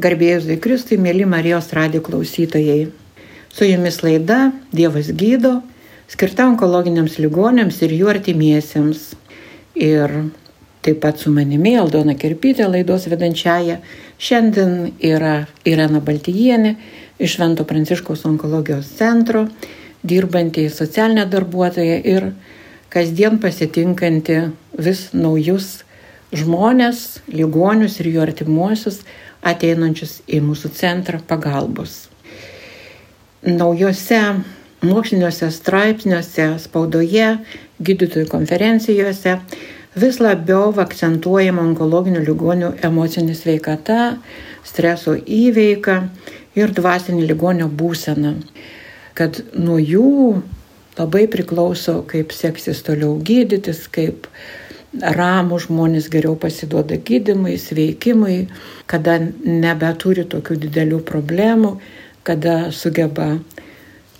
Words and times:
Garbėjus 0.00 0.46
Kristui, 0.64 0.96
mėly 0.96 1.26
Marijos 1.28 1.66
radijo 1.76 2.00
klausytojai. 2.06 2.86
Su 3.52 3.66
jumis 3.68 3.98
laida 4.00 4.52
Dievas 4.72 5.10
gydo, 5.12 5.58
skirta 6.08 6.46
onkologiniams 6.48 7.18
ligonėms 7.20 7.82
ir 7.84 7.92
jų 7.98 8.08
artimiesiems. 8.14 9.10
Ir 9.76 10.14
taip 10.80 11.02
pat 11.02 11.20
su 11.20 11.28
manimi 11.30 11.74
Aldona 11.76 12.14
Kirpytė, 12.16 12.70
laidos 12.72 13.04
vedančiaja. 13.12 13.82
Šiandien 14.16 14.94
yra 14.96 15.42
Irena 15.68 16.00
Baltijienė 16.00 16.72
iš 17.20 17.36
Švento 17.36 17.66
Pranciškaus 17.68 18.24
onkologijos 18.24 18.88
centro, 18.96 19.44
dirbanti 20.02 20.70
socialinė 20.72 21.26
darbuotoja 21.28 21.98
ir 22.00 22.30
kasdien 22.88 23.36
pasitinkanti 23.44 24.40
vis 24.80 25.10
naujus 25.12 25.82
žmonės, 26.32 27.20
ligonius 27.28 27.98
ir 28.00 28.08
jų 28.14 28.24
artimuosius 28.24 29.02
ateinančius 29.42 30.20
į 30.30 30.40
mūsų 30.46 30.70
centrą 30.76 31.20
pagalbos. 31.28 32.06
Naujose 33.42 34.20
moksliniuose 34.86 35.50
straipsniuose, 35.54 36.48
spaudoje, 36.62 37.36
gydytojų 37.82 38.28
konferencijose 38.30 39.36
vis 39.98 40.18
labiau 40.22 40.72
akcentuojama 40.82 41.62
onkologinių 41.68 42.22
ligonių 42.26 42.72
emocinė 42.86 43.34
sveikata, 43.36 44.16
streso 44.64 45.14
įveika 45.18 45.98
ir 46.58 46.72
dvasinė 46.74 47.26
ligonio 47.28 47.68
būsena. 47.68 48.36
Kad 49.18 49.42
nuo 49.52 49.76
jų 49.78 50.42
labai 50.98 51.26
priklauso, 51.30 52.00
kaip 52.08 52.32
seksis 52.32 52.82
toliau 52.86 53.18
gydytis, 53.20 53.84
kaip 53.92 54.26
ramų 55.00 55.58
žmonės 55.66 56.08
geriau 56.12 56.36
pasiduoda 56.36 56.98
gydimui, 57.00 57.56
sveikimui, 57.60 58.46
kada 58.86 59.18
nebeturi 59.44 60.26
tokių 60.28 60.58
didelių 60.66 61.00
problemų, 61.08 61.76
kada 62.26 62.70
sugeba 62.72 63.38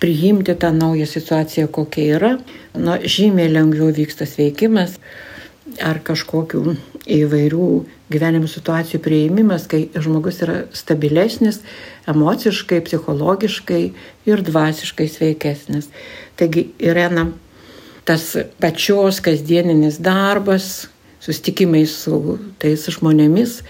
priimti 0.01 0.55
tą 0.59 0.73
naują 0.75 1.05
situaciją, 1.07 1.67
kokia 1.71 2.07
yra, 2.17 2.31
nu, 2.75 2.97
žymiai 2.99 3.51
lengviau 3.53 3.93
vyksta 3.93 4.27
sveikimas 4.27 4.97
ar 5.79 6.01
kažkokių 6.03 6.73
įvairių 7.07 7.67
gyvenimo 8.11 8.49
situacijų 8.51 8.99
prieimimas, 9.03 9.67
kai 9.71 9.85
žmogus 9.95 10.41
yra 10.43 10.57
stabilesnis 10.75 11.61
emociškai, 12.09 12.81
psichologiškai 12.83 13.83
ir 14.27 14.43
dvasiškai 14.43 15.07
sveikesnis. 15.07 15.87
Taigi, 16.39 16.67
Irena, 16.83 17.29
tas 18.07 18.33
pačios 18.59 19.21
kasdieninis 19.23 19.99
darbas, 20.03 20.87
sustikimai 21.23 21.85
su 21.87 22.37
tais 22.59 22.83
žmonėmis 22.91 23.61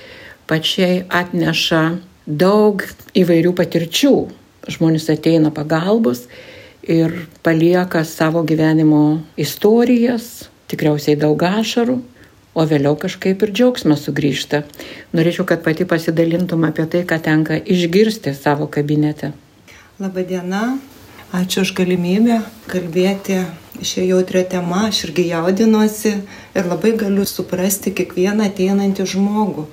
pačiai 0.49 1.03
atneša 1.09 1.83
daug 2.25 2.83
įvairių 3.17 3.53
patirčių. 3.57 4.15
Žmonės 4.73 5.09
ateina 5.11 5.51
pagalbos 5.51 6.25
ir 6.87 7.27
palieka 7.43 8.03
savo 8.07 8.43
gyvenimo 8.47 9.21
istorijas, 9.39 10.47
tikriausiai 10.71 11.17
daug 11.19 11.39
ašarų, 11.43 11.99
o 12.53 12.65
vėliau 12.69 12.95
kažkaip 12.99 13.43
ir 13.43 13.51
džiaugsmas 13.51 14.05
sugrįžta. 14.07 14.63
Norėčiau, 15.15 15.45
kad 15.49 15.63
pati 15.65 15.87
pasidalintum 15.89 16.63
apie 16.67 16.85
tai, 16.87 17.03
ką 17.07 17.19
tenka 17.23 17.57
išgirsti 17.59 18.35
savo 18.37 18.69
kabinete. 18.71 19.33
Labadiena, 19.99 20.77
ačiū 21.33 21.63
už 21.65 21.71
galimybę 21.73 22.43
kalbėti 22.69 23.39
šią 23.81 24.03
jautrią 24.05 24.43
temą, 24.51 24.83
aš 24.89 24.99
irgi 25.07 25.23
jaudinuosi 25.31 26.11
ir 26.53 26.67
labai 26.69 26.91
galiu 26.93 27.25
suprasti 27.25 27.89
kiekvieną 27.97 28.45
ateinantį 28.51 29.07
žmogų, 29.15 29.63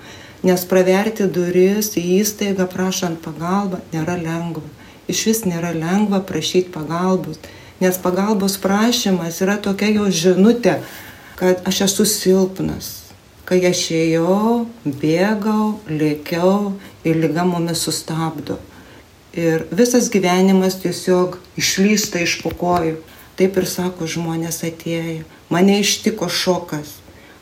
nes 0.49 0.65
praverti 0.71 1.27
duris 1.29 1.93
į 2.01 2.05
įstaigą 2.23 2.65
prašant 2.73 3.21
pagalbą 3.21 3.83
nėra 3.93 4.17
lengva. 4.23 4.65
Iš 5.13 5.27
vis 5.29 5.43
nėra 5.45 5.75
lengva 5.77 6.23
prašyti 6.25 6.73
pagalbos, 6.73 7.37
nes 7.85 8.01
pagalbos 8.01 8.57
prašymas 8.65 9.43
yra 9.45 9.59
tokia 9.61 9.93
jau 9.99 10.09
žinutė, 10.09 10.79
kad 11.37 11.61
aš 11.69 11.85
esu 11.91 12.09
silpnas. 12.09 12.89
Kai 13.45 13.61
aš 13.69 13.85
ėjau, 14.01 14.65
bėgau, 14.87 15.77
lėkiau 15.93 16.73
ir 17.05 17.21
lyga 17.21 17.45
mumis 17.45 17.85
sustabdo. 17.85 18.57
Ir 19.33 19.63
visas 19.71 20.09
gyvenimas 20.11 20.81
tiesiog 20.83 21.37
išlysta 21.61 22.19
iš 22.25 22.41
pokojų. 22.43 22.97
Taip 23.39 23.57
ir 23.57 23.67
sako 23.71 24.09
žmonės 24.11 24.65
atėję. 24.67 25.23
Mane 25.55 25.79
ištiko 25.81 26.27
šokas. 26.27 26.97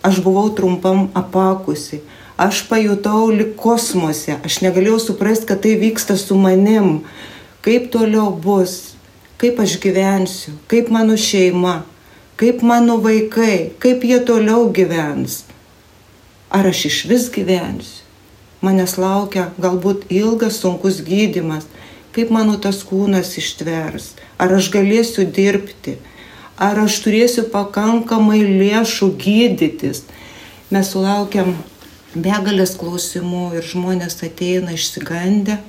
Aš 0.05 0.21
buvau 0.23 0.51
trumpam 0.55 1.09
apakusi. 1.17 2.03
Aš 2.37 2.67
pajutau 2.69 3.31
lik 3.33 3.57
kosmose. 3.57 4.37
Aš 4.45 4.61
negalėjau 4.63 4.99
suprasti, 5.09 5.49
kad 5.49 5.65
tai 5.65 5.79
vyksta 5.81 6.19
su 6.21 6.37
manim. 6.37 7.07
Kaip 7.65 7.89
toliau 7.91 8.31
bus. 8.37 8.93
Kaip 9.41 9.59
aš 9.59 9.79
gyvensiu. 9.81 10.59
Kaip 10.69 10.93
mano 10.93 11.17
šeima. 11.17 11.83
Kaip 12.37 12.61
mano 12.63 12.99
vaikai. 13.01 13.73
Kaip 13.81 14.05
jie 14.05 14.21
toliau 14.29 14.69
gyvens. 14.77 15.41
Ar 16.53 16.69
aš 16.69 16.85
iš 16.93 17.01
vis 17.09 17.31
gyvensiu. 17.33 18.08
Manęs 18.65 18.97
laukia 18.99 19.51
galbūt 19.63 20.09
ilgas 20.11 20.59
sunkus 20.63 21.03
gydimas 21.07 21.69
kaip 22.19 22.33
mano 22.35 22.57
tas 22.59 22.81
kūnas 22.83 23.37
ištvers, 23.39 24.13
ar 24.43 24.57
aš 24.57 24.73
galėsiu 24.75 25.23
dirbti, 25.31 25.99
ar 26.59 26.81
aš 26.83 26.97
turėsiu 27.05 27.45
pakankamai 27.53 28.41
lėšų 28.43 29.13
gydytis. 29.23 30.03
Mes 30.75 30.91
sulaukiam 30.91 31.55
begalės 32.17 32.75
klausimų 32.81 33.45
ir 33.61 33.69
žmonės 33.71 34.19
ateina 34.27 34.75
išsigandę, 34.75 35.61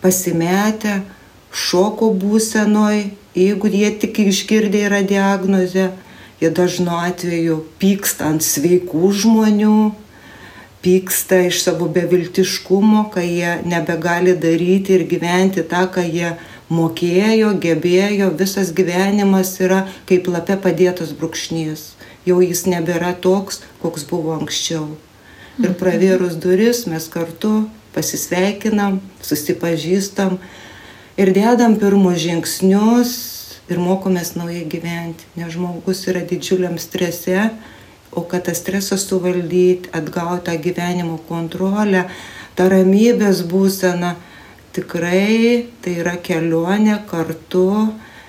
pasimetę, 0.00 1.02
šoko 1.52 2.08
būsenoj, 2.22 3.10
jeigu 3.36 3.68
jie 3.68 3.92
tik 4.00 4.22
išgirdė 4.24 4.86
yra 4.88 5.02
diagnozę, 5.04 5.90
jie 6.40 6.50
dažnu 6.50 6.96
atveju 6.96 7.60
pyksta 7.82 8.32
ant 8.32 8.46
sveikų 8.46 9.12
žmonių, 9.20 9.76
pyksta 10.84 11.40
iš 11.48 11.62
savo 11.64 11.88
beviltiškumo, 11.88 13.08
kai 13.14 13.26
jie 13.30 13.54
nebegali 13.64 14.34
daryti 14.36 14.98
ir 14.98 15.06
gyventi 15.08 15.64
tą, 15.64 15.86
ką 15.94 16.04
jie 16.04 16.34
mokėjo, 16.68 17.54
gebėjo, 17.60 18.30
visas 18.36 18.72
gyvenimas 18.76 19.54
yra 19.64 19.84
kaip 20.08 20.28
lape 20.28 20.58
padėtas 20.60 21.14
brūkšnys. 21.16 21.94
Jau 22.28 22.40
jis 22.44 22.64
nebėra 22.68 23.14
toks, 23.20 23.62
koks 23.82 24.06
buvo 24.08 24.36
anksčiau. 24.36 24.94
Ir 25.60 25.74
pravėrus 25.78 26.36
duris 26.40 26.84
mes 26.90 27.04
kartu 27.12 27.66
pasisveikinam, 27.94 28.98
susipažįstam 29.22 30.38
ir 31.20 31.30
dedam 31.36 31.76
pirmus 31.78 32.18
žingsnius 32.24 33.12
ir 33.70 33.80
mokomės 33.80 34.34
naujai 34.36 34.64
gyventi. 34.68 35.28
Nes 35.38 35.52
žmogus 35.54 36.02
yra 36.10 36.24
didžiuliam 36.26 36.76
strese, 36.80 37.52
o 38.14 38.24
kad 38.28 38.46
tą 38.46 38.54
stresą 38.54 38.98
suvaldyti, 38.98 39.90
atgauti 39.92 40.46
tą 40.46 40.56
gyvenimo 40.62 41.18
kontrolę, 41.28 42.04
tą 42.56 42.68
ramybės 42.72 43.42
būseną, 43.50 44.14
tikrai 44.74 45.66
tai 45.82 45.98
yra 46.02 46.16
kelionė 46.18 46.98
kartu 47.10 47.68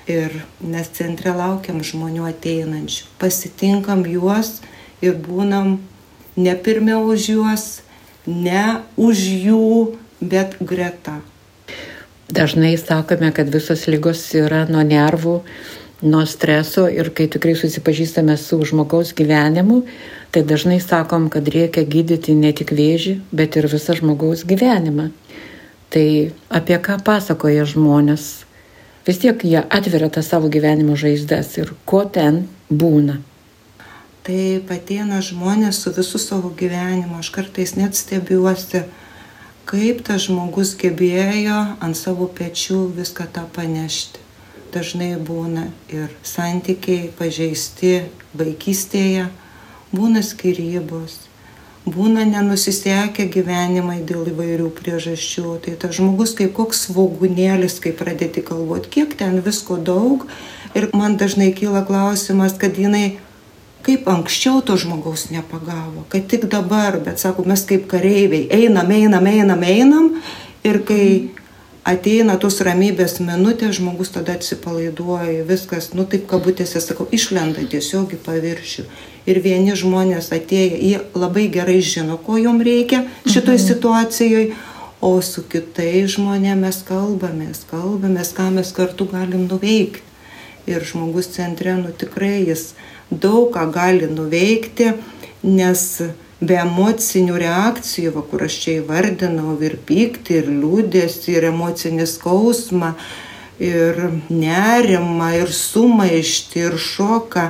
ir 0.08 0.34
mes 0.62 0.90
centre 0.94 1.34
laukiam 1.34 1.82
žmonių 1.86 2.28
ateinančių, 2.30 3.10
pasitinkam 3.22 4.06
juos 4.10 4.60
ir 5.02 5.18
būnam 5.18 5.78
ne 6.38 6.56
pirmiau 6.56 7.06
už 7.14 7.30
juos, 7.34 7.66
ne 8.26 8.82
už 8.98 9.24
jų, 9.46 9.96
bet 10.22 10.58
greta. 10.62 11.22
Dažnai 12.26 12.74
sakome, 12.82 13.30
kad 13.32 13.50
visos 13.54 13.86
lygos 13.88 14.22
yra 14.34 14.66
nuo 14.70 14.82
nervų 14.82 15.40
nuo 16.06 16.26
streso 16.26 16.86
ir 16.88 17.10
kai 17.18 17.28
tikrai 17.32 17.56
susipažįstame 17.58 18.38
su 18.38 18.60
žmogaus 18.70 19.14
gyvenimu, 19.18 19.82
tai 20.32 20.44
dažnai 20.46 20.80
sakom, 20.80 21.30
kad 21.34 21.48
reikia 21.48 21.84
gydyti 21.84 22.36
ne 22.38 22.52
tik 22.54 22.74
vėžį, 22.78 23.20
bet 23.34 23.58
ir 23.58 23.68
visą 23.72 23.98
žmogaus 23.98 24.46
gyvenimą. 24.48 25.10
Tai 25.90 26.08
apie 26.50 26.78
ką 26.88 27.00
pasakoja 27.06 27.66
žmonės? 27.70 28.46
Vis 29.06 29.22
tiek 29.22 29.46
jie 29.46 29.62
atveria 29.62 30.10
tą 30.10 30.24
savo 30.26 30.50
gyvenimo 30.50 30.98
žaizdas 30.98 31.54
ir 31.62 31.74
ko 31.86 32.04
ten 32.06 32.46
būna. 32.70 33.20
Tai 34.26 34.42
ateina 34.74 35.22
žmonės 35.22 35.84
su 35.84 35.94
visų 35.94 36.22
savo 36.22 36.50
gyvenimu, 36.58 37.20
aš 37.22 37.30
kartais 37.30 37.76
net 37.78 37.94
stebiuosi, 37.98 38.82
kaip 39.70 40.02
tas 40.08 40.26
žmogus 40.26 40.74
gebėjo 40.82 41.62
ant 41.80 41.98
savo 41.98 42.26
pečių 42.34 42.88
viską 42.98 43.30
tą 43.34 43.46
panešti 43.54 44.25
dažnai 44.76 45.16
būna 45.16 45.70
ir 45.90 46.12
santykiai 46.28 47.10
pažeisti 47.18 47.94
vaikystėje, 48.36 49.30
būna 49.96 50.24
skirybos, 50.26 51.18
būna 51.86 52.26
nenusisekę 52.28 53.28
gyvenimai 53.32 54.02
dėl 54.08 54.28
įvairių 54.34 54.72
priežasčių. 54.76 55.60
Tai 55.64 55.76
tas 55.82 55.96
žmogus 55.98 56.36
kaip 56.38 56.56
koks 56.58 56.88
svaugunėlis, 56.90 57.80
kai 57.84 57.94
pradėti 57.96 58.44
kalboti, 58.46 58.92
kiek 58.98 59.16
ten 59.20 59.40
visko 59.46 59.78
daug. 59.78 60.28
Ir 60.76 60.90
man 60.92 61.16
dažnai 61.16 61.54
kyla 61.56 61.86
klausimas, 61.88 62.58
kad 62.60 62.76
jinai 62.76 63.18
kaip 63.86 64.08
anksčiau 64.10 64.64
to 64.66 64.76
žmogaus 64.82 65.30
nepagavo, 65.30 66.04
kad 66.10 66.26
tik 66.28 66.48
dabar, 66.50 66.98
bet 67.06 67.22
sako, 67.22 67.46
mes 67.46 67.64
kaip 67.70 67.86
kareiviai 67.92 68.50
einam, 68.50 68.90
einam, 68.92 69.28
einam, 69.30 69.62
einam 69.62 70.08
ir 70.66 70.82
kai 70.88 71.06
ateina 71.86 72.36
tos 72.42 72.58
ramybės 72.66 73.20
minutė, 73.22 73.70
žmogus 73.76 74.12
tada 74.16 74.36
atsipalaiduoja, 74.40 75.46
viskas, 75.48 75.92
nu 75.94 76.06
taip 76.10 76.26
kabutėse 76.32 76.82
sakau, 76.82 77.06
išlenda 77.14 77.66
tiesiog 77.70 78.16
į 78.18 78.22
paviršių. 78.26 78.86
Ir 79.30 79.42
vieni 79.42 79.74
žmonės 79.78 80.32
atėję, 80.36 80.80
jie 80.82 81.00
labai 81.18 81.48
gerai 81.54 81.80
žino, 81.86 82.18
ko 82.22 82.38
jom 82.42 82.62
reikia 82.66 83.06
šitoj 83.26 83.58
mhm. 83.60 83.66
situacijoje, 83.68 84.48
o 85.06 85.14
su 85.22 85.44
kitais 85.46 86.16
žmonėmis 86.16 86.82
kalbamės, 86.88 87.66
kalbamės, 87.70 88.34
ką 88.34 88.50
mes 88.58 88.72
kartu 88.74 89.06
galim 89.12 89.46
nuveikti. 89.50 90.02
Ir 90.66 90.82
žmogus 90.82 91.28
centre, 91.30 91.76
nu 91.78 91.92
tikrai 91.94 92.40
jis 92.48 92.72
daug 93.12 93.52
ką 93.54 93.68
gali 93.70 94.08
nuveikti, 94.10 94.96
nes 95.46 95.84
be 96.42 96.58
emocinių 96.60 97.38
reakcijų, 97.40 98.12
va, 98.16 98.24
kur 98.30 98.46
aš 98.48 98.58
čia 98.64 98.80
įvardinau, 98.82 99.56
ir 99.64 99.78
pyktį, 99.88 100.42
ir 100.42 100.52
liūdėsi, 100.52 101.36
ir 101.38 101.50
emocinį 101.52 102.08
skausmą, 102.10 102.94
ir 103.64 104.02
nerimą, 104.30 105.32
ir 105.40 105.54
sumaištį, 105.56 106.66
ir 106.68 106.78
šoką, 106.82 107.46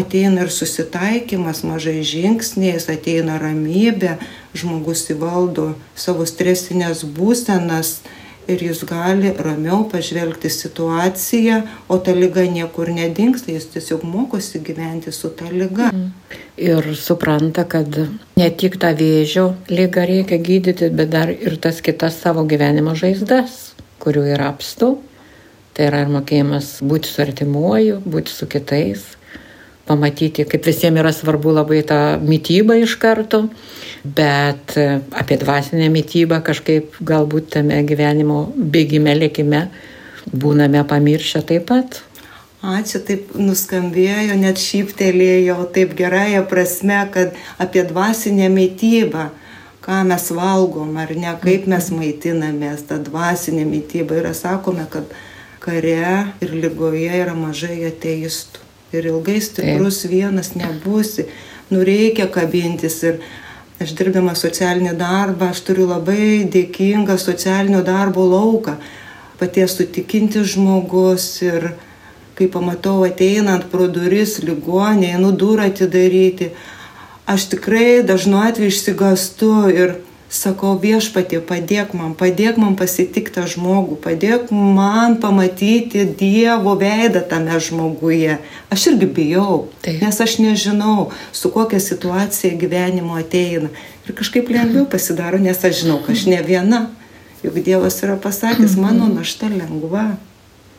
ateina 0.00 0.46
ir 0.46 0.50
susitaikymas 0.54 1.62
mažai 1.66 2.00
žingsniais, 2.06 2.88
ateina 2.90 3.38
ramybė, 3.42 4.16
žmogus 4.58 5.06
įvaldo 5.14 5.74
savo 5.94 6.26
stresinės 6.26 7.04
būsenas 7.04 8.00
ir 8.52 8.62
jis 8.64 8.82
gali 8.88 9.32
ramiau 9.38 9.84
pažvelgti 9.90 10.50
situaciją, 10.50 11.60
o 11.88 11.98
ta 11.98 12.14
lyga 12.16 12.44
niekur 12.50 12.90
nedingsta, 12.94 13.52
jis 13.54 13.68
tiesiog 13.74 14.04
mokosi 14.04 14.62
gyventi 14.66 15.12
su 15.12 15.30
ta 15.36 15.50
lyga. 15.50 15.90
Mm. 15.92 16.10
Ir 16.60 16.90
supranta, 16.96 17.64
kad 17.64 17.94
ne 18.36 18.48
tik 18.62 18.76
tą 18.80 18.90
vėžio 18.96 19.46
lygą 19.70 20.04
reikia 20.10 20.40
gydyti, 20.44 20.90
bet 20.92 21.12
dar 21.12 21.30
ir 21.32 21.56
tas 21.62 21.80
kitas 21.84 22.18
savo 22.20 22.44
gyvenimo 22.48 22.96
žaizdas, 22.98 23.72
kurių 24.02 24.26
yra 24.34 24.50
apstu. 24.52 24.98
Tai 25.74 25.86
yra 25.86 26.02
ir 26.04 26.10
mokėjimas 26.12 26.80
būti 26.84 27.08
su 27.08 27.22
artimuoju, 27.22 28.00
būti 28.04 28.34
su 28.34 28.48
kitais, 28.50 29.06
pamatyti, 29.90 30.46
kaip 30.46 30.66
visiems 30.66 31.02
yra 31.02 31.12
svarbu 31.14 31.54
labai 31.58 31.82
tą 31.86 32.00
mytybą 32.22 32.78
iš 32.84 32.94
karto, 33.02 33.44
bet 34.04 34.76
e, 34.78 35.00
apie 35.18 35.38
dvasinę 35.40 35.88
mytybą 35.90 36.38
kažkaip 36.46 37.00
galbūt 37.06 37.50
tame 37.56 37.80
gyvenimo 37.88 38.44
bėgime, 38.54 39.16
lėkime 39.18 39.64
būname 40.30 40.84
pamiršę 40.86 41.42
taip 41.48 41.66
pat. 41.72 42.00
Ačiū, 42.60 43.00
taip 43.08 43.34
nuskambėjo, 43.40 44.36
net 44.36 44.60
šyptelėjo 44.60 45.56
taip 45.74 45.94
gerąją 45.96 46.44
prasme, 46.48 47.02
kad 47.14 47.36
apie 47.58 47.86
dvasinę 47.88 48.50
mytybą, 48.52 49.30
ką 49.80 50.02
mes 50.06 50.28
valgom 50.36 50.98
ar 51.00 51.14
ne, 51.16 51.32
kaip 51.40 51.66
mes 51.72 51.88
maitinamės, 51.96 52.84
ta 52.86 53.00
dvasinė 53.00 53.64
mytyba. 53.64 54.20
Ir 54.20 54.32
sakome, 54.36 54.84
kad 54.92 55.08
kare 55.64 56.34
ir 56.44 56.58
lygoje 56.62 57.22
yra 57.24 57.32
mažai 57.36 57.80
ateistų 57.88 58.69
ir 58.92 59.06
ilgai 59.06 59.40
stiprus 59.42 60.02
Taip. 60.02 60.12
vienas 60.12 60.54
nebūsi. 60.58 61.26
Nu 61.70 61.84
reikia 61.86 62.26
kabintis 62.32 62.98
ir 63.06 63.20
aš 63.80 63.94
dirbdama 63.96 64.34
socialinį 64.36 64.96
darbą, 64.98 65.50
aš 65.50 65.62
turiu 65.68 65.86
labai 65.88 66.46
dėkingą 66.50 67.16
socialinio 67.18 67.84
darbo 67.86 68.26
lauką. 68.28 68.76
Paties 69.40 69.78
sutikinti 69.78 70.42
žmogus 70.44 71.28
ir 71.46 71.70
kai 72.36 72.48
pamatau 72.48 73.04
ateinant 73.06 73.66
pro 73.72 73.86
duris 73.88 74.38
ligonė, 74.44 75.14
einu 75.16 75.30
durą 75.36 75.68
atidaryti, 75.70 76.50
aš 77.28 77.50
tikrai 77.54 78.02
dažnu 78.04 78.40
atveju 78.40 78.72
išsigastu 78.72 79.54
ir 79.72 79.98
sakau 80.30 80.76
viešpatie, 80.78 81.40
padėk 81.42 81.90
man, 81.98 82.14
padėk 82.14 82.58
man 82.62 82.76
pasitikti 82.78 83.34
tą 83.34 83.48
žmogų, 83.50 83.98
padėk 84.00 84.52
man 84.54 85.18
pamatyti 85.20 86.04
Dievo 86.06 86.76
veidą 86.78 87.24
tame 87.26 87.58
žmoguje. 87.58 88.38
Aš 88.70 88.86
irgi 88.92 89.08
bijau, 89.18 89.56
Taip. 89.82 89.98
nes 90.04 90.20
aš 90.22 90.38
nežinau, 90.38 91.10
su 91.34 91.50
kokia 91.50 91.82
situacija 91.82 92.54
gyvenimo 92.54 93.18
ateina. 93.18 93.72
Ir 94.06 94.14
kažkaip 94.16 94.48
lengviau 94.54 94.86
pasidaro, 94.90 95.42
nes 95.42 95.58
aš 95.58 95.82
žinau, 95.82 95.98
kad 96.06 96.14
aš 96.14 96.26
ne 96.30 96.40
viena. 96.46 96.86
Juk 97.42 97.58
Dievas 97.64 97.98
yra 98.04 98.18
pasakęs, 98.20 98.76
mhm. 98.76 98.82
mano 98.86 99.10
našta 99.10 99.50
lengva. 99.50 100.14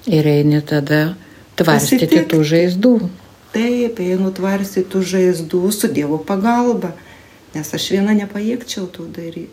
Ir 0.07 0.25
eini 0.31 0.61
tada 0.63 1.17
tvarstyti 1.59 2.23
tų 2.31 2.41
žaizdų. 2.47 2.95
Taip, 3.51 3.99
einu 3.99 4.31
tvarstyti 4.31 4.87
tų 4.87 5.01
žaizdų 5.11 5.65
su 5.75 5.91
Dievo 5.91 6.21
pagalba 6.23 6.95
nes 7.55 7.73
aš 7.77 7.87
viena 7.93 8.15
nepajėgčiau 8.17 8.87
to 8.93 9.07
daryti. 9.11 9.49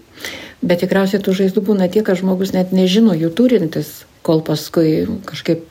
Bet 0.62 0.82
tikriausiai 0.82 1.22
tų 1.22 1.36
žaizdų 1.38 1.62
būna 1.70 1.86
tiek, 1.92 2.04
kad 2.06 2.18
žmogus 2.18 2.52
net 2.54 2.74
nežino 2.74 3.14
jų 3.14 3.30
turintis, 3.34 4.02
kol 4.26 4.42
paskui 4.46 5.06
kažkaip 5.28 5.64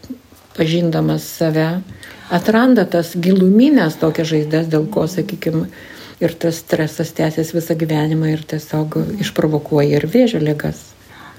pažindamas 0.58 1.28
save 1.38 1.68
atranda 2.34 2.88
tas 2.90 3.14
giluminės 3.16 4.00
tokias 4.02 4.32
žaizdas, 4.32 4.68
dėl 4.72 4.88
ko, 4.92 5.06
sakykime, 5.12 5.68
ir 6.24 6.34
tas 6.34 6.62
stresas 6.64 7.14
tęsiasi 7.18 7.56
visą 7.58 7.78
gyvenimą 7.78 8.32
ir 8.34 8.44
tiesiog 8.54 9.00
išprovokuoja 9.22 10.00
ir 10.00 10.08
vėžio 10.10 10.42
ligas. 10.44 10.82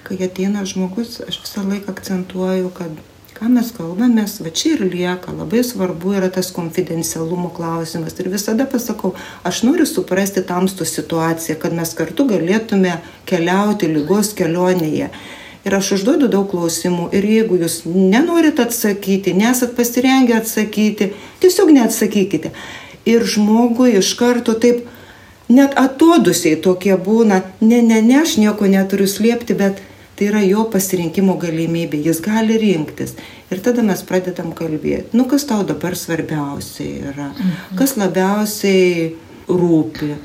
Kai 0.06 0.20
ateina 0.24 0.64
žmogus, 0.64 1.18
aš 1.26 1.40
visą 1.42 1.64
laiką 1.66 1.92
akcentuoju, 1.92 2.70
kad 2.76 2.92
ką 3.38 3.46
mes 3.54 3.68
kalbamės, 3.70 4.40
va 4.42 4.50
čia 4.50 4.72
ir 4.74 4.80
lieka, 4.90 5.30
labai 5.30 5.60
svarbu 5.62 6.16
yra 6.18 6.26
tas 6.34 6.48
konfidencialumo 6.54 7.52
klausimas. 7.54 8.16
Ir 8.18 8.30
visada 8.32 8.66
pasakau, 8.66 9.12
aš 9.46 9.60
noriu 9.62 9.86
suprasti 9.86 10.42
tamstų 10.46 10.86
situaciją, 10.88 11.54
kad 11.62 11.76
mes 11.76 11.94
kartu 11.94 12.26
galėtume 12.32 12.96
keliauti 13.30 13.90
lygos 13.92 14.32
kelionėje. 14.38 15.12
Ir 15.68 15.76
aš 15.78 15.92
užduodu 15.98 16.26
daug 16.32 16.48
klausimų 16.50 17.10
ir 17.14 17.26
jeigu 17.30 17.60
jūs 17.62 17.82
nenorit 17.86 18.58
atsakyti, 18.62 19.36
nesat 19.38 19.76
pasirengę 19.78 20.38
atsakyti, 20.40 21.12
tiesiog 21.42 21.70
neatsakykite. 21.76 22.50
Ir 23.06 23.22
žmogui 23.22 23.92
iš 24.00 24.14
karto 24.18 24.56
taip 24.58 24.82
net 25.48 25.78
atodusiai 25.78 26.58
tokie 26.64 26.96
būna, 26.98 27.42
ne, 27.60 27.82
ne, 27.82 28.02
ne, 28.02 28.18
aš 28.22 28.34
nieko 28.42 28.66
neturiu 28.66 29.06
slėpti, 29.06 29.54
bet 29.58 29.82
Tai 30.18 30.26
yra 30.26 30.40
jo 30.42 30.64
pasirinkimo 30.66 31.36
galimybė, 31.38 32.00
jis 32.02 32.18
gali 32.24 32.56
rinktis. 32.58 33.12
Ir 33.54 33.60
tada 33.62 33.84
mes 33.86 34.00
pradedam 34.02 34.50
kalbėti, 34.56 35.14
nu 35.14 35.28
kas 35.30 35.44
tau 35.46 35.62
dabar 35.66 35.94
svarbiausia 35.94 37.12
yra, 37.12 37.28
mhm. 37.30 37.76
kas 37.78 37.94
labiausiai 38.00 39.12
rūpi, 39.46 40.16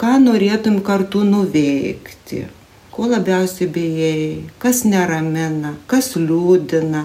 ką 0.00 0.14
norėtum 0.22 0.78
kartu 0.86 1.26
nuveikti, 1.28 2.46
ko 2.94 3.10
labiausiai 3.10 3.68
bijai, 3.74 4.24
kas 4.64 4.82
neramina, 4.88 5.74
kas 5.92 6.14
liūdina. 6.16 7.04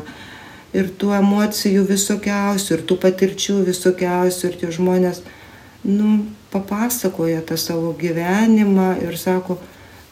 Ir 0.70 0.92
tų 1.02 1.12
emocijų 1.18 1.84
visokiausių, 1.90 2.75
ir 2.75 2.82
tų 2.86 3.00
patirčių 3.02 3.56
visokiausių, 3.68 4.42
ir 4.48 4.58
tie 4.62 4.72
žmonės, 4.75 5.24
nu, 5.90 6.20
papasakoja 6.54 7.42
tą 7.42 7.58
savo 7.58 7.92
gyvenimą 7.98 8.94
ir 9.02 9.18
sako, 9.18 9.58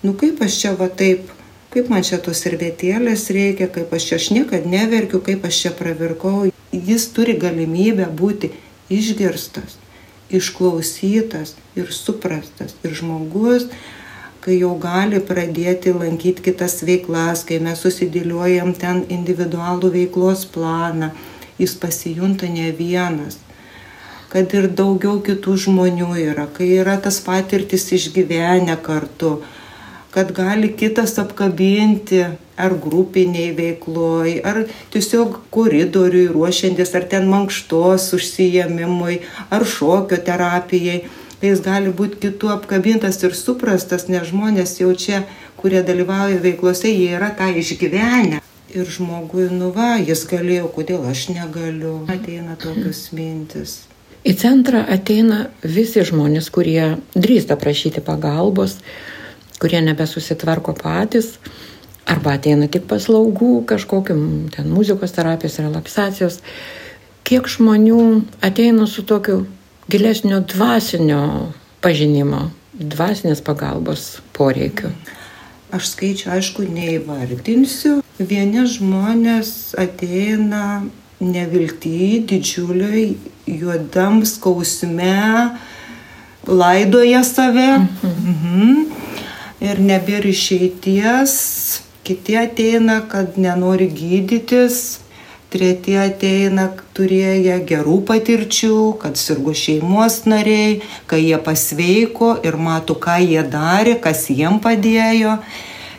nu 0.04 0.16
kaip 0.18 0.42
aš 0.42 0.58
čia 0.64 0.74
va 0.78 0.90
taip 0.90 1.37
kaip 1.74 1.90
man 1.92 2.06
čia 2.08 2.20
tos 2.24 2.42
servetėlės 2.44 3.28
reikia, 3.36 3.68
kaip 3.74 3.92
aš 3.94 4.10
čia 4.10 4.20
aš 4.22 4.30
niekad 4.36 4.68
neverkiu, 4.70 5.22
kaip 5.24 5.46
aš 5.48 5.62
čia 5.66 5.74
pravirkau. 5.76 6.48
Jis 6.72 7.08
turi 7.16 7.38
galimybę 7.40 8.08
būti 8.22 8.52
išgirstas, 8.94 9.78
išklausytas 10.30 11.56
ir 11.80 11.92
suprastas. 11.96 12.76
Ir 12.84 12.96
žmogus, 12.98 13.68
kai 14.44 14.60
jau 14.60 14.76
gali 14.80 15.20
pradėti 15.24 15.96
lankyti 15.96 16.46
kitas 16.50 16.80
veiklas, 16.88 17.44
kai 17.48 17.60
mes 17.64 17.82
susidėliojam 17.84 18.76
ten 18.80 19.04
individualų 19.10 19.92
veiklos 19.98 20.46
planą, 20.54 21.12
jis 21.60 21.76
pasijunta 21.82 22.48
ne 22.52 22.72
vienas 22.72 23.42
kad 24.32 24.52
ir 24.56 24.68
daugiau 24.76 25.22
kitų 25.24 25.56
žmonių 25.64 26.10
yra, 26.20 26.48
kai 26.52 26.68
yra 26.82 26.98
tas 27.04 27.20
patirtis 27.24 27.88
išgyvenę 27.96 28.76
kartu, 28.84 29.38
kad 30.18 30.32
gali 30.34 30.72
kitas 30.74 31.20
apkabinti 31.22 32.24
ar 32.58 32.74
grupiniai 32.86 33.52
veikloj, 33.54 34.32
ar 34.50 34.64
tiesiog 34.90 35.36
koridoriui 35.54 36.32
ruošiantis, 36.34 36.96
ar 36.98 37.04
ten 37.12 37.28
mankštos 37.30 38.08
užsijėmimui, 38.18 39.20
ar 39.54 39.66
šokio 39.78 40.18
terapijai. 40.30 41.04
Tai 41.38 41.52
jis 41.52 41.60
gali 41.62 41.92
būti 42.00 42.18
kitų 42.24 42.50
apkabintas 42.50 43.22
ir 43.22 43.36
suprastas, 43.38 44.08
nes 44.10 44.26
žmonės 44.32 44.74
jau 44.80 44.90
čia, 44.98 45.20
kurie 45.62 45.84
dalyvauja 45.86 46.40
veiklose, 46.42 46.90
jie 46.90 47.12
yra 47.20 47.30
tą 47.38 47.52
išgyvenę. 47.62 48.40
Ir 48.74 48.90
žmogui, 48.96 49.46
nu 49.54 49.70
va, 49.76 49.92
jis 50.02 50.24
galėjo, 50.32 50.72
kodėl 50.80 51.06
aš 51.12 51.28
negaliu. 51.36 52.00
Ateina 52.10 52.58
tokios 52.58 53.04
mintis. 53.14 53.84
Į 54.26 54.34
centrą 54.42 54.82
ateina 54.98 55.44
visi 55.62 56.02
žmonės, 56.10 56.50
kurie 56.50 56.96
drįsta 57.14 57.60
prašyti 57.62 58.02
pagalbos, 58.10 58.80
kurie 59.62 59.82
nebesusitvarko 59.82 60.76
patys, 60.78 61.38
arba 62.08 62.38
ateina 62.38 62.70
tik 62.72 62.88
paslaugų, 62.90 63.66
kažkokiam 63.70 64.22
ten 64.54 64.70
muzikos 64.72 65.14
terapijos, 65.16 65.60
relaksacijos. 65.64 66.40
Kiek 67.28 67.50
žmonių 67.52 68.02
ateina 68.46 68.88
su 68.88 69.04
tokiu 69.04 69.42
gilesnio 69.92 70.40
dvasinio 70.48 71.22
pažinimo, 71.84 72.48
dvasinės 72.78 73.44
pagalbos 73.44 74.22
poreikių. 74.38 74.92
Aš 75.76 75.92
skaičiu, 75.92 76.30
aišku, 76.32 76.64
neįvardinsiu. 76.72 77.98
Vieni 78.18 78.64
žmonės 78.72 79.76
ateina 79.78 80.86
nevilti, 81.20 82.22
didžiuliai, 82.30 83.18
juodam 83.50 84.22
skausme, 84.26 85.58
laidoja 86.48 87.24
save. 87.28 87.68
Mhm. 87.84 88.32
Mhm. 88.32 88.97
Ir 89.58 89.80
nebėra 89.82 90.30
išeities. 90.30 91.34
Kiti 92.06 92.36
ateina, 92.38 93.02
kad 93.10 93.40
nenori 93.42 93.88
gydytis, 93.92 95.00
treti 95.52 95.96
ateina 96.00 96.68
turėję 96.96 97.58
gerų 97.68 97.98
patirčių, 98.08 98.78
kad 99.02 99.18
sirgo 99.20 99.56
šeimos 99.58 100.22
nariai, 100.30 100.78
kai 101.10 101.24
jie 101.24 101.40
pasveiko 101.44 102.36
ir 102.48 102.56
mato, 102.56 102.96
ką 102.96 103.18
jie 103.24 103.42
darė, 103.44 103.98
kas 104.04 104.28
jiem 104.30 104.62
padėjo. 104.64 105.40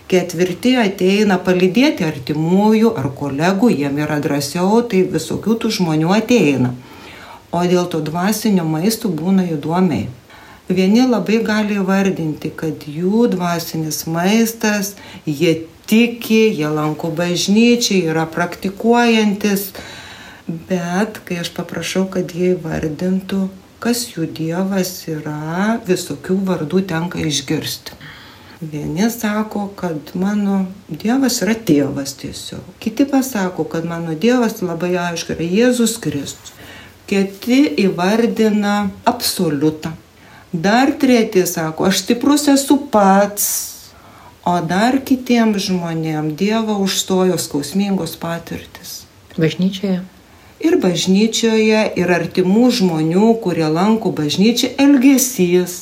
Ketvirti 0.08 0.76
ateina 0.80 1.36
palydėti 1.44 2.06
artimųjų 2.06 2.94
ar 2.96 3.10
kolegų, 3.18 3.72
jiem 3.82 3.98
yra 4.00 4.20
drąsiau, 4.24 4.80
tai 4.88 5.02
visokių 5.16 5.58
tų 5.60 5.74
žmonių 5.80 6.14
ateina. 6.16 6.72
O 7.52 7.66
dėl 7.68 7.90
to 7.92 8.00
dvasinio 8.06 8.64
maisto 8.64 9.10
būna 9.12 9.44
įdomiai. 9.50 10.06
Vieni 10.68 11.06
labai 11.08 11.38
gali 11.44 11.78
vardinti, 11.80 12.50
kad 12.52 12.84
jų 12.84 13.24
dvasinis 13.32 14.02
maistas, 14.04 14.94
jie 15.24 15.54
tiki, 15.88 16.42
jie 16.52 16.68
lanko 16.68 17.08
bažnyčiai, 17.16 18.02
yra 18.12 18.26
praktikuojantis, 18.28 19.70
bet 20.68 21.22
kai 21.24 21.40
aš 21.40 21.54
paprašau, 21.56 22.04
kad 22.12 22.34
jie 22.36 22.52
įvardintų, 22.58 23.46
kas 23.80 24.04
jų 24.12 24.28
dievas 24.36 24.92
yra, 25.08 25.78
visokių 25.88 26.36
vardų 26.50 26.82
tenka 26.92 27.22
išgirsti. 27.24 27.96
Vieni 28.60 29.10
sako, 29.10 29.68
kad 29.76 30.10
mano 30.18 30.64
Dievas 30.90 31.36
yra 31.44 31.54
tėvas 31.54 32.16
tiesiog. 32.18 32.64
Kiti 32.82 33.04
pasako, 33.06 33.62
kad 33.70 33.86
mano 33.86 34.16
Dievas 34.18 34.58
labai 34.66 34.96
aišku 34.98 35.36
yra 35.36 35.46
Jėzus 35.46 35.94
Kristus. 36.02 36.50
Kiti 37.06 37.60
įvardina 37.84 38.90
absoliutą. 39.06 39.94
Dar 40.52 40.94
treti 41.00 41.44
sako, 41.46 41.90
aš 41.90 42.04
stiprus 42.04 42.48
esu 42.48 42.78
pats, 42.92 43.48
O 44.48 44.54
dar 44.64 44.96
kitiems 45.04 45.66
žmonėms 45.66 46.32
Dievo 46.40 46.78
užstojo 46.80 47.36
skausmingos 47.36 48.14
patirtis. 48.16 49.02
Bažnyčioje. 49.36 49.98
Ir 50.64 50.76
bažnyčioje, 50.80 51.82
ir 52.00 52.12
artimų 52.14 52.70
žmonių, 52.78 53.26
kurie 53.44 53.66
lanko 53.68 54.12
bažnyčią, 54.14 54.70
elgesys. 54.80 55.74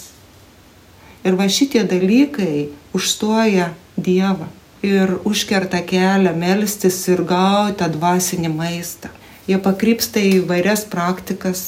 Ir 1.23 1.39
va 1.39 1.47
šitie 1.47 1.85
dalykai 1.87 2.67
užstoja 2.97 3.71
Dievą 3.97 4.51
ir 4.83 5.15
užkerta 5.25 5.85
kelią 5.87 6.35
melstis 6.35 6.99
ir 7.13 7.23
gauti 7.23 7.79
tą 7.79 7.89
dvasinį 7.95 8.51
maistą. 8.51 9.13
Jie 9.47 9.61
pakrypsta 9.63 10.19
į 10.19 10.43
vairias 10.51 10.83
praktikas. 10.91 11.63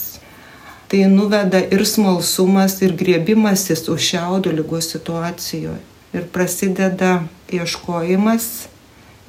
Tai 0.89 1.05
nuveda 1.13 1.61
ir 1.61 1.85
smalsumas, 1.85 2.79
ir 2.81 2.95
griebimasis 2.97 3.89
už 3.93 4.01
šiaudų 4.13 4.55
lygos 4.57 4.89
situacijoje 4.95 5.83
ir 6.17 6.25
prasideda 6.33 7.27
ieškojimas, 7.53 8.69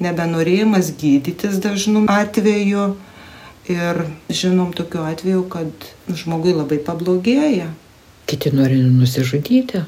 nebenorėjimas 0.00 0.92
gydytis 1.00 1.60
dažnu 1.62 2.06
atveju. 2.10 2.94
Ir 3.70 4.00
žinom 4.32 4.72
tokiu 4.74 5.04
atveju, 5.06 5.44
kad 5.52 5.84
žmogui 6.08 6.56
labai 6.56 6.80
pablogėja. 6.82 7.68
Kiti 8.26 8.50
nori 8.56 8.80
nusižudyti. 8.82 9.84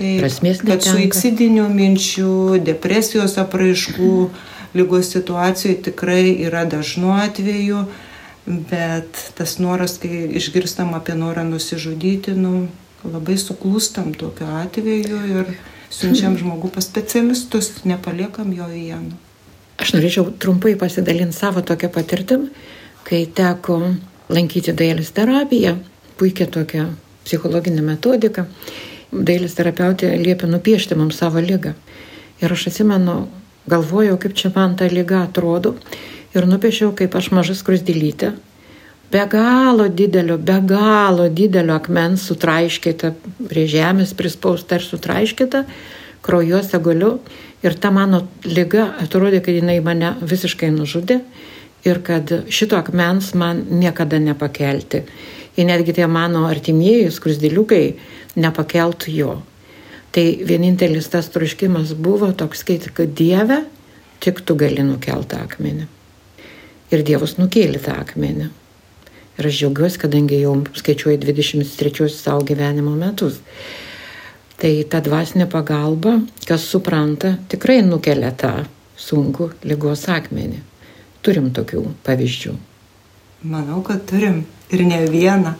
Tai 0.00 0.12
prasmės 0.22 0.62
kad 0.64 0.82
suicidinių 0.82 1.68
minčių, 1.70 2.32
depresijos 2.64 3.36
apraiškų 3.38 4.14
lygos 4.74 5.12
situacijoje 5.12 5.76
tikrai 5.90 6.32
yra 6.48 6.64
dažnu 6.64 7.12
atveju, 7.20 7.84
bet 8.70 9.32
tas 9.38 9.58
noras, 9.62 9.96
kai 10.02 10.26
išgirstam 10.40 10.94
apie 10.98 11.14
norą 11.18 11.44
nusižudyti, 11.48 12.34
nu, 12.38 12.68
labai 13.04 13.38
suklūstam 13.40 14.12
tokiu 14.18 14.48
atveju 14.60 15.20
ir 15.30 15.52
siunčiam 15.90 16.36
žmogų 16.38 16.70
pas 16.74 16.86
specialistus, 16.86 17.72
nepaliekam 17.88 18.52
jo 18.54 18.68
vieno. 18.70 19.16
Aš 19.80 19.94
norėčiau 19.96 20.28
trumpai 20.42 20.74
pasidalinti 20.78 21.36
savo 21.36 21.62
tokią 21.64 21.88
patirtim, 21.94 22.50
kai 23.06 23.24
teko 23.26 23.80
lankyti 24.30 24.74
dailės 24.76 25.14
terapiją, 25.16 25.78
puikia 26.20 26.46
tokia 26.52 26.90
psichologinė 27.24 27.82
metodika. 27.84 28.46
Dailės 29.10 29.56
terapeutė 29.58 30.12
liepia 30.20 30.46
nupiešti 30.46 30.98
mums 30.98 31.18
savo 31.18 31.40
lygą. 31.42 31.72
Ir 32.40 32.52
aš 32.54 32.68
atsimenu, 32.70 33.24
galvojau, 33.70 34.18
kaip 34.20 34.36
čia 34.38 34.52
man 34.54 34.76
ta 34.78 34.86
lyga 34.90 35.24
atrodo. 35.26 35.74
Ir 36.30 36.46
nupiešiau, 36.46 36.92
kaip 36.94 37.16
aš 37.18 37.32
mažas 37.34 37.64
krusdėlytė, 37.66 38.34
be 39.10 39.22
galo 39.26 39.88
didelio, 39.90 40.36
be 40.38 40.60
galo 40.62 41.26
didelio 41.26 41.74
akmens 41.74 42.28
sutraiškėta, 42.30 43.10
prie 43.50 43.66
žemės 43.70 44.14
prispausta 44.14 44.78
ir 44.78 44.86
sutraiškėta, 44.86 45.64
kraujuose 46.22 46.78
guliu. 46.78 47.16
Ir 47.66 47.74
ta 47.76 47.90
mano 47.92 48.22
lyga 48.46 48.86
atrodė, 49.02 49.42
kad 49.44 49.58
jinai 49.58 49.80
mane 49.84 50.14
visiškai 50.22 50.70
nužudė 50.72 51.18
ir 51.84 52.00
kad 52.06 52.30
šito 52.48 52.78
akmens 52.78 53.34
man 53.34 53.66
niekada 53.82 54.22
nepakelti. 54.22 55.02
Ir 55.58 55.66
netgi 55.68 55.98
tie 55.98 56.06
mano 56.06 56.46
artimieji 56.48 57.10
skrusdėliukai 57.12 57.84
nepakeltų 58.40 59.16
jo. 59.18 59.38
Tai 60.14 60.24
vienintelis 60.46 61.10
tas 61.10 61.28
troškimas 61.34 61.92
buvo 61.94 62.32
toks, 62.32 62.64
kad 62.64 63.14
Dieve, 63.18 63.64
tik 64.20 64.40
tu 64.46 64.54
gali 64.54 64.86
nukelti 64.86 65.36
akmenį. 65.36 65.99
Ir 66.90 67.04
Dievas 67.06 67.36
nukėlė 67.38 67.78
tą 67.84 67.94
akmenį. 68.02 68.48
Ir 69.38 69.46
aš 69.46 69.60
džiaugiuosi, 69.62 70.00
kadangi 70.02 70.40
jau 70.42 70.56
skaičiuoju 70.76 71.20
23 71.22 72.08
savo 72.12 72.42
gyvenimo 72.44 72.96
metus. 72.98 73.38
Tai 74.60 74.72
ta 74.92 74.98
dvasinė 75.00 75.46
pagalba, 75.48 76.18
kas 76.44 76.66
supranta, 76.68 77.36
tikrai 77.48 77.78
nukelia 77.86 78.34
tą 78.36 78.52
sunkų 79.00 79.52
lygos 79.64 80.04
akmenį. 80.12 80.60
Turim 81.24 81.48
tokių 81.56 81.86
pavyzdžių. 82.04 82.52
Manau, 83.48 83.80
kad 83.86 84.04
turim 84.10 84.42
ir 84.68 84.84
ne 84.84 85.00
vieną. 85.08 85.54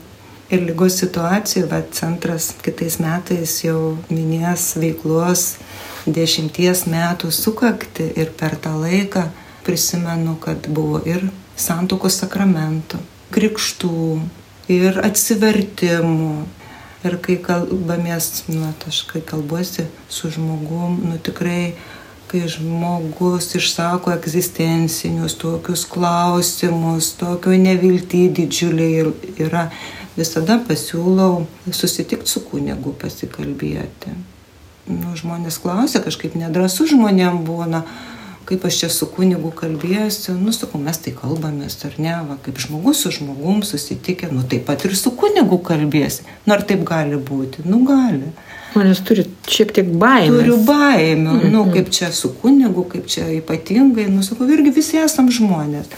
Ir 0.50 0.64
lygos 0.66 0.98
situacijų, 0.98 1.68
bet 1.70 1.94
centras 1.94 2.50
kitais 2.60 2.98
metais 3.00 3.54
jau 3.62 3.94
minės 4.10 4.74
veiklos 4.82 5.54
dešimties 6.10 6.88
metų 6.90 7.30
sukakti 7.32 8.08
ir 8.18 8.32
per 8.36 8.58
tą 8.58 8.74
laiką 8.82 9.28
prisimenu, 9.66 10.36
kad 10.40 10.68
buvo 10.68 11.00
ir 11.06 11.26
santokos 11.60 12.20
sakramentų, 12.22 13.00
krikštų 13.34 14.00
ir 14.72 15.00
atsivertimų. 15.04 16.32
Ir 17.00 17.16
kai 17.24 17.38
kalbamės, 17.40 18.42
nu, 18.52 18.66
aš 18.84 19.06
kai 19.08 19.22
kalbuosi 19.24 19.86
su 20.12 20.28
žmogum, 20.34 20.98
nu 21.08 21.16
tikrai, 21.16 21.72
kai 22.28 22.42
žmogus 22.44 23.54
išsako 23.56 24.12
egzistencinius 24.12 25.38
tokius 25.40 25.86
klausimus, 25.88 27.14
tokio 27.16 27.56
nevilti 27.56 28.26
didžiuliai 28.36 29.08
yra, 29.40 29.70
visada 30.18 30.58
pasiūlau 30.68 31.46
susitikti 31.72 32.28
su 32.28 32.44
kunigu 32.44 32.92
pasikalbėti. 33.00 34.12
Nu, 34.90 35.14
žmonės 35.16 35.56
klausia, 35.62 36.02
kažkaip 36.04 36.36
nedrasu 36.36 36.84
žmonėm 36.90 37.40
būna, 37.46 37.84
kaip 38.48 38.64
aš 38.64 38.78
čia 38.82 38.88
su 38.90 39.06
kunigu 39.06 39.52
kalbėsiu, 39.54 40.34
nu, 40.38 40.52
sakau, 40.54 40.80
mes 40.82 40.98
tai 40.98 41.12
kalbamės, 41.16 41.78
ar 41.86 41.96
ne, 42.02 42.14
va, 42.28 42.36
kaip 42.44 42.58
žmogus 42.62 43.04
su 43.04 43.12
žmogum 43.14 43.62
susitikę, 43.66 44.30
nu, 44.34 44.42
taip 44.42 44.66
pat 44.68 44.84
ir 44.88 44.96
su 44.98 45.12
kunigu 45.16 45.60
kalbėsi. 45.66 46.26
Nu, 46.46 46.56
ar 46.56 46.64
taip 46.66 46.82
gali 46.88 47.20
būti? 47.30 47.66
Nu, 47.68 47.82
gali. 47.86 48.32
Manęs 48.74 49.02
turi 49.06 49.24
šiek 49.50 49.74
tiek 49.74 49.88
baimės. 49.98 50.44
Turiu 50.44 50.60
baimių, 50.66 51.32
mm 51.32 51.40
-hmm. 51.40 51.50
nu, 51.54 51.64
kaip 51.74 51.90
čia 51.90 52.12
su 52.12 52.32
kunigu, 52.42 52.84
kaip 52.92 53.06
čia 53.06 53.26
ypatingai, 53.38 54.06
nu, 54.10 54.22
sakau, 54.22 54.48
irgi 54.50 54.70
visi 54.70 54.98
esam 54.98 55.30
žmonės. 55.30 55.90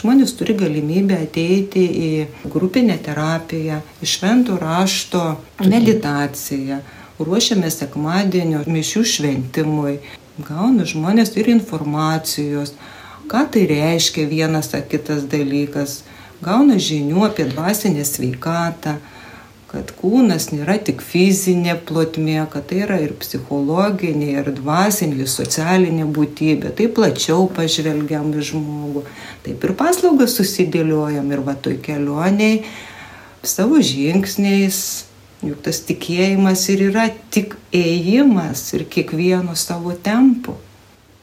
Žmonės 0.00 0.36
turi 0.38 0.54
galimybę 0.54 1.16
ateiti 1.26 1.82
į 1.82 2.10
grupinę 2.52 2.96
terapiją, 3.04 3.80
į 4.02 4.06
šventų 4.06 4.58
rašto 4.60 5.36
meditaciją. 5.58 6.78
Ruošiame 7.20 7.68
sekmadienio 7.70 8.62
mišių 8.66 9.02
šventimui, 9.04 9.98
gauna 10.46 10.86
žmonės 10.88 11.34
ir 11.38 11.50
informacijos, 11.52 12.74
ką 13.30 13.46
tai 13.54 13.66
reiškia 13.70 14.26
vienas 14.30 14.72
ar 14.74 14.84
kitas 14.90 15.24
dalykas, 15.30 16.02
gauna 16.44 16.78
žinių 16.80 17.24
apie 17.28 17.46
dvasinę 17.50 18.04
sveikatą, 18.06 18.98
kad 19.70 19.92
kūnas 20.00 20.48
nėra 20.50 20.80
tik 20.82 21.02
fizinė 21.04 21.76
plotmė, 21.86 22.40
kad 22.50 22.66
tai 22.70 22.80
yra 22.86 22.96
ir 23.04 23.12
psichologinė, 23.20 24.32
ir 24.40 24.50
dvasinė, 24.56 25.20
ir 25.22 25.30
socialinė 25.30 26.08
būtybė. 26.10 26.72
Tai 26.74 26.88
plačiau 26.96 27.46
pažvelgiam 27.54 28.32
į 28.34 28.48
žmogų. 28.50 29.04
Taip 29.44 29.68
ir 29.68 29.74
paslaugas 29.78 30.34
susidėliojam 30.40 31.30
ir 31.30 31.44
va 31.46 31.54
toj 31.54 31.78
kelioniai 31.86 32.64
savo 33.46 33.78
žingsniais, 33.78 34.80
juk 35.44 35.62
tas 35.64 35.80
tikėjimas 35.88 36.66
ir 36.72 36.86
yra 36.90 37.06
tik 37.32 37.56
ėjimas 37.72 38.64
ir 38.76 38.84
kiekvienu 38.90 39.56
savo 39.56 39.94
tempu. 39.96 40.56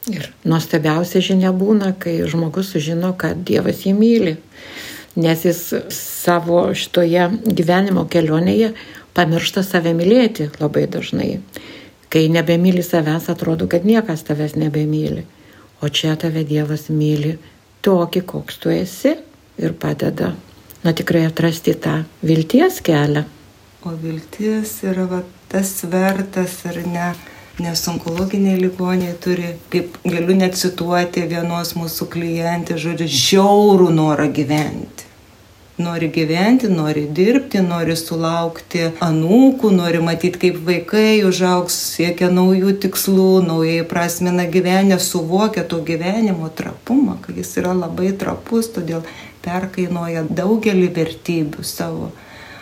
Ir 0.08 0.30
nuostabiausia 0.48 1.20
žinia 1.24 1.52
būna, 1.52 1.92
kai 2.00 2.22
žmogus 2.30 2.72
sužino, 2.72 3.12
kad 3.18 3.42
Dievas 3.46 3.84
jį 3.84 3.92
myli, 3.96 4.36
nes 5.18 5.44
jis 5.44 5.60
savo 5.94 6.62
šitoje 6.72 7.28
gyvenimo 7.44 8.06
kelionėje 8.08 8.72
pamiršta 9.16 9.64
save 9.66 9.92
mylėti 9.98 10.48
labai 10.60 10.86
dažnai. 10.90 11.38
Kai 12.08 12.28
nebemyli 12.32 12.82
savęs, 12.86 13.28
atrodo, 13.28 13.68
kad 13.68 13.84
niekas 13.84 14.24
tavęs 14.24 14.56
nebemyli. 14.56 15.26
O 15.84 15.90
čia 15.92 16.14
tave 16.16 16.44
Dievas 16.48 16.88
myli 16.88 17.36
tokį, 17.84 18.22
koks 18.26 18.62
tu 18.62 18.72
esi 18.72 19.12
ir 19.58 19.74
padeda, 19.78 20.32
na 20.82 20.94
tikrai 20.96 21.26
atrasti 21.28 21.74
tą 21.76 22.00
vilties 22.24 22.80
kelią. 22.86 23.26
O 23.86 23.94
viltis 23.94 24.80
yra 24.82 25.04
va, 25.06 25.22
tas 25.48 25.68
svertas 25.80 26.64
ar 26.66 26.80
ne 26.82 27.12
nes 27.62 27.82
onkologiniai 27.90 28.58
ligoniai 28.60 29.14
turi, 29.22 29.52
kaip 29.72 29.98
galiu 30.06 30.36
necituoti 30.38 31.24
vienos 31.30 31.74
mūsų 31.78 32.06
klientės, 32.12 32.80
žodžiu, 32.84 33.08
žiaurų 33.24 33.90
norą 33.94 34.28
gyventi. 34.34 35.06
Nori 35.78 36.08
gyventi, 36.10 36.66
nori 36.70 37.04
dirbti, 37.14 37.60
nori 37.62 37.94
sulaukti 37.98 38.88
anūkų, 39.04 39.70
nori 39.74 40.00
matyti, 40.02 40.40
kaip 40.42 40.58
vaikai 40.66 41.22
užaugs, 41.26 41.76
siekia 41.94 42.32
naujų 42.34 42.74
tikslų, 42.82 43.28
naujai 43.46 43.84
prasmina 43.86 44.46
gyvenę, 44.50 44.98
suvokia 44.98 45.62
to 45.62 45.78
gyvenimo 45.86 46.50
trapumą, 46.50 47.20
kad 47.22 47.38
jis 47.38 47.54
yra 47.62 47.76
labai 47.78 48.10
trapus, 48.18 48.72
todėl 48.74 49.06
perkainuoja 49.46 50.26
daugelį 50.26 50.90
vertybių 50.98 51.66
savo 51.66 52.10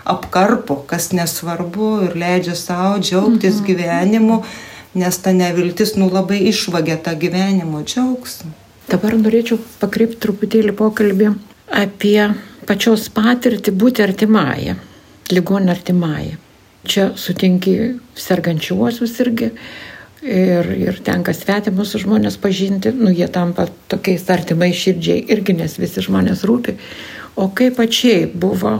apkarpo, 0.07 0.79
kas 0.91 1.11
nesvarbu 1.17 1.91
ir 2.07 2.17
leidžia 2.19 2.55
savo 2.59 3.01
džiaugtis 3.03 3.61
mhm. 3.61 3.67
gyvenimu, 3.67 4.43
nes 4.97 5.19
ta 5.23 5.33
neviltis 5.37 5.97
nu 6.01 6.09
labai 6.13 6.41
išvagia 6.51 6.97
tą 7.03 7.17
gyvenimo 7.21 7.83
džiaugsmą. 7.85 8.55
Dabar 8.87 9.17
norėčiau 9.19 9.59
pakreipti 9.81 10.21
truputėlį 10.23 10.73
pokalbį 10.79 11.33
apie 11.75 12.21
pačios 12.69 13.09
patirtį 13.15 13.75
būti 13.75 14.05
artimąją, 14.05 14.77
ligonį 15.35 15.73
artimąją. 15.75 16.39
Čia 16.87 17.09
sutinki 17.19 17.75
sergančiuosius 18.15 19.17
irgi 19.25 19.51
ir, 20.23 20.71
ir 20.87 21.01
tenka 21.07 21.35
svetimus 21.35 21.97
žmonės 21.99 22.39
pažinti, 22.43 22.93
nu 22.95 23.11
jie 23.11 23.27
tampa 23.33 23.67
tokiais 23.91 24.27
artimai 24.31 24.71
širdžiai 24.71 25.25
irgi, 25.35 25.57
nes 25.59 25.79
visi 25.83 26.05
žmonės 26.07 26.45
rūpi. 26.47 26.77
O 27.37 27.51
kaip 27.55 27.77
pačiai 27.81 28.31
buvo, 28.31 28.79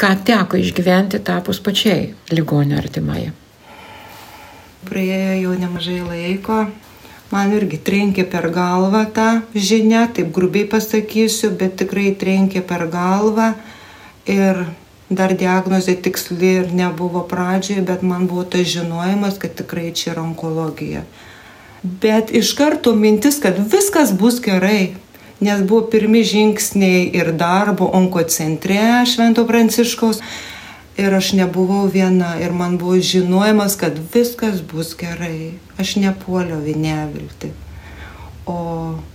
ką 0.00 0.14
teko 0.24 0.60
išgyventi 0.60 1.20
tapus 1.24 1.60
pačiai 1.62 2.10
ligonį 2.32 2.80
artimąją? 2.80 3.36
praėjo 4.90 5.34
jau 5.44 5.56
nemažai 5.58 6.00
laiko. 6.04 6.64
Man 7.30 7.52
irgi 7.54 7.78
trenkė 7.86 8.24
per 8.26 8.48
galvą 8.50 9.04
tą 9.14 9.28
žinią, 9.54 10.08
taip 10.16 10.32
grubiai 10.34 10.66
pasakysiu, 10.66 11.52
bet 11.54 11.76
tikrai 11.78 12.10
trenkė 12.18 12.62
per 12.66 12.88
galvą. 12.90 13.52
Ir 14.30 14.64
dar 15.10 15.34
diagnozė 15.38 15.94
tiksli 16.02 16.54
ir 16.62 16.72
nebuvo 16.74 17.22
pradžioje, 17.30 17.84
bet 17.86 18.02
man 18.06 18.26
buvo 18.30 18.44
tas 18.50 18.66
žinojimas, 18.72 19.38
kad 19.42 19.54
tikrai 19.58 19.92
čia 19.94 20.14
yra 20.14 20.24
onkologija. 20.26 21.04
Bet 22.02 22.34
iš 22.34 22.50
karto 22.58 22.92
mintis, 22.98 23.38
kad 23.42 23.62
viskas 23.72 24.10
bus 24.12 24.40
gerai, 24.42 24.96
nes 25.40 25.66
buvo 25.66 25.88
pirmi 25.92 26.24
žingsniai 26.24 27.10
ir 27.16 27.32
darbo 27.32 27.90
onkocentre 27.96 29.04
Švento 29.08 29.46
Pranciškaus 29.48 30.20
Ir 31.00 31.14
aš 31.16 31.30
nebuvau 31.32 31.86
viena 31.88 32.34
ir 32.42 32.52
man 32.52 32.76
buvo 32.78 32.98
žinojimas, 33.00 33.76
kad 33.80 33.96
viskas 34.14 34.60
bus 34.72 34.92
gerai. 34.98 35.54
Aš 35.80 35.94
nepuoliau 36.02 36.60
į 36.66 36.74
neviltį. 36.76 37.52
O 38.50 38.56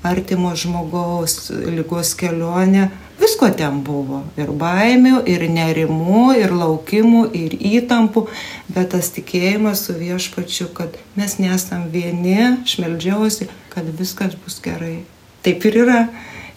artimo 0.01 0.55
žmogaus 0.57 1.51
lygos 1.51 2.15
kelionė, 2.17 2.87
visko 3.21 3.51
ten 3.59 3.83
buvo. 3.85 4.23
Ir 4.39 4.49
baimių, 4.49 5.19
ir 5.29 5.45
nerimų, 5.51 6.27
ir 6.41 6.57
laukimų, 6.57 7.25
ir 7.37 7.53
įtampų. 7.53 8.27
Bet 8.69 8.95
tas 8.95 9.11
tikėjimas 9.13 9.85
su 9.85 9.97
viešpačiu, 9.99 10.71
kad 10.73 10.97
mes 11.19 11.37
nesam 11.43 11.89
vieni, 11.93 12.55
šmeldžiausi, 12.65 13.51
kad 13.75 13.93
viskas 13.99 14.33
bus 14.41 14.57
gerai. 14.63 15.03
Taip 15.45 15.65
ir 15.69 15.83
yra. 15.85 16.05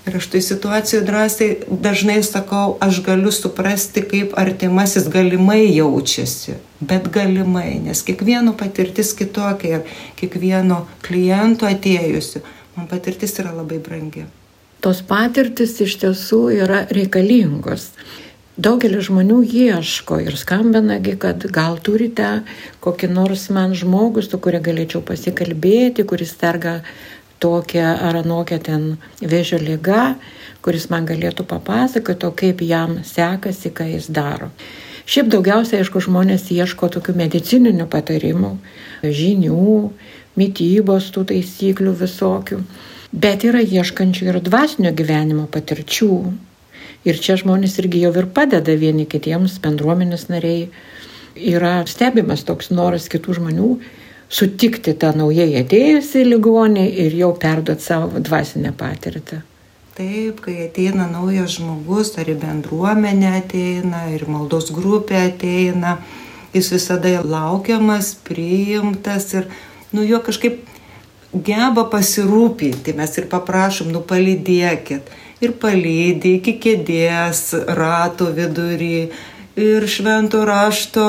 Ir 0.08 0.14
aš 0.16 0.30
tai 0.32 0.40
situacijų 0.40 1.02
drąsiai 1.04 1.48
dažnai 1.84 2.22
sakau, 2.24 2.78
aš 2.80 3.02
galiu 3.04 3.28
suprasti, 3.34 4.00
kaip 4.08 4.32
artimasis 4.40 5.10
galimai 5.12 5.66
jaučiasi, 5.66 6.54
bet 6.80 7.10
galimai, 7.12 7.74
nes 7.84 8.00
kiekvieno 8.06 8.54
patirtis 8.56 9.10
kitokia 9.18 9.82
ir 9.82 9.98
kiekvieno 10.16 10.86
kliento 11.04 11.68
atėjusiu, 11.68 12.40
man 12.78 12.88
patirtis 12.88 13.36
yra 13.42 13.52
labai 13.58 13.82
brangi. 13.84 14.24
Tos 14.80 15.02
patirtis 15.04 15.76
iš 15.84 15.98
tiesų 16.00 16.40
yra 16.62 16.86
reikalingos. 16.94 17.90
Daugelis 18.58 19.06
žmonių 19.06 19.42
ieško 19.44 20.22
ir 20.24 20.34
skambinagi, 20.40 21.18
kad 21.20 21.44
gal 21.54 21.76
turite 21.78 22.40
kokį 22.82 23.12
nors 23.12 23.44
man 23.54 23.76
žmogus, 23.78 24.32
su 24.32 24.40
kuriuo 24.42 24.64
galėčiau 24.64 25.04
pasikalbėti, 25.06 26.06
kuris 26.08 26.32
serga 26.40 26.80
tokia 27.38 27.94
ar 28.08 28.18
anokia 28.22 28.58
ten 28.62 28.96
vėžio 29.20 29.60
lyga, 29.62 30.16
kuris 30.62 30.88
man 30.92 31.06
galėtų 31.08 31.46
papasakoti, 31.48 32.30
kaip 32.42 32.62
jam 32.66 32.98
sekasi, 33.06 33.72
ką 33.74 33.88
jis 33.94 34.10
daro. 34.10 34.50
Šiaip 35.08 35.30
daugiausiai, 35.32 35.80
aišku, 35.80 36.02
žmonės 36.04 36.50
ieško 36.52 36.90
tokių 36.98 37.14
medicininių 37.16 37.86
patarimų, 37.88 38.50
žinių, 39.02 39.76
mytybos 40.36 41.08
tų 41.14 41.24
taisyklių 41.30 41.94
visokių, 42.02 42.58
bet 43.12 43.46
yra 43.48 43.62
ieškančių 43.64 44.28
ir 44.28 44.40
dvasinio 44.44 44.92
gyvenimo 44.92 45.46
patirčių. 45.54 46.18
Ir 47.08 47.20
čia 47.24 47.38
žmonės 47.40 47.78
irgi 47.80 48.02
jau 48.02 48.12
ir 48.20 48.28
padeda 48.36 48.74
vieni 48.76 49.06
kitiems, 49.08 49.56
bendruomenės 49.64 50.28
nariai. 50.28 50.68
Yra 51.38 51.86
stebimas 51.88 52.42
toks 52.44 52.68
noras 52.74 53.06
kitų 53.08 53.38
žmonių 53.38 53.70
sutikti 54.28 54.94
tą 55.00 55.12
naujai 55.16 55.54
atėjusį 55.62 56.24
ligonį 56.28 56.86
ir 57.04 57.16
jau 57.16 57.30
perduoti 57.40 57.84
savo 57.84 58.20
dvasinę 58.20 58.74
patirtį. 58.76 59.40
Taip, 59.98 60.42
kai 60.44 60.68
ateina 60.68 61.08
naujas 61.10 61.56
žmogus, 61.56 62.12
ar 62.20 62.28
į 62.30 62.36
bendruomenę 62.38 63.32
ateina, 63.40 64.04
ir 64.14 64.28
maldos 64.30 64.68
grupė 64.70 65.24
ateina, 65.32 65.96
jis 66.54 66.68
visada 66.76 67.16
laukiamas, 67.24 68.12
priimtas 68.28 69.32
ir 69.34 69.48
nu 69.90 70.04
jo 70.06 70.20
kažkaip 70.22 70.60
geba 71.32 71.88
pasirūpinti, 71.90 72.94
mes 72.94 73.18
ir 73.18 73.26
paprašom, 73.32 73.90
nu 73.92 74.04
palydėkit. 74.06 75.10
Ir 75.42 75.52
palydė 75.62 76.36
iki 76.38 76.56
kėdės, 76.62 77.42
rato 77.78 78.30
vidury, 78.34 79.10
ir 79.58 79.86
švento 79.90 80.44
rašto 80.46 81.08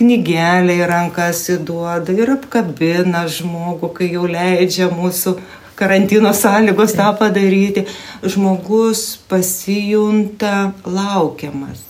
knygelę 0.00 0.80
į 0.80 0.88
rankas 0.88 1.44
įduoda 1.52 2.14
ir 2.16 2.32
apkabina 2.34 3.26
žmogų, 3.30 3.92
kai 3.96 4.10
jau 4.14 4.26
leidžia 4.28 4.88
mūsų 4.92 5.36
karantino 5.80 6.32
sąlygos 6.36 6.96
tą 6.98 7.10
padaryti. 7.18 7.86
Žmogus 8.24 9.20
pasijunta 9.28 10.72
laukiamas, 10.84 11.84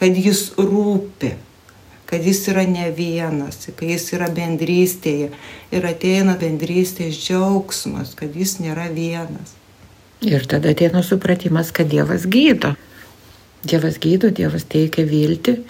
kad 0.00 0.16
jis 0.16 0.50
rūpi, 0.58 1.32
kad 2.10 2.26
jis 2.26 2.42
yra 2.52 2.66
ne 2.68 2.90
vienas, 2.96 3.68
kai 3.78 3.94
jis 3.94 4.10
yra 4.16 4.28
bendrystėje 4.34 5.30
ir 5.72 5.88
ateina 5.88 6.36
bendrystės 6.40 7.16
džiaugsmas, 7.16 8.16
kad 8.18 8.36
jis 8.36 8.58
nėra 8.60 8.90
vienas. 8.92 9.56
Ir 10.20 10.44
tada 10.44 10.74
ateina 10.74 11.00
supratimas, 11.06 11.70
kad 11.72 11.88
Dievas 11.88 12.26
gydo. 12.28 12.74
Dievas 13.64 13.96
gydo, 14.00 14.28
Dievas 14.32 14.66
teikia 14.68 15.06
viltį 15.08 15.60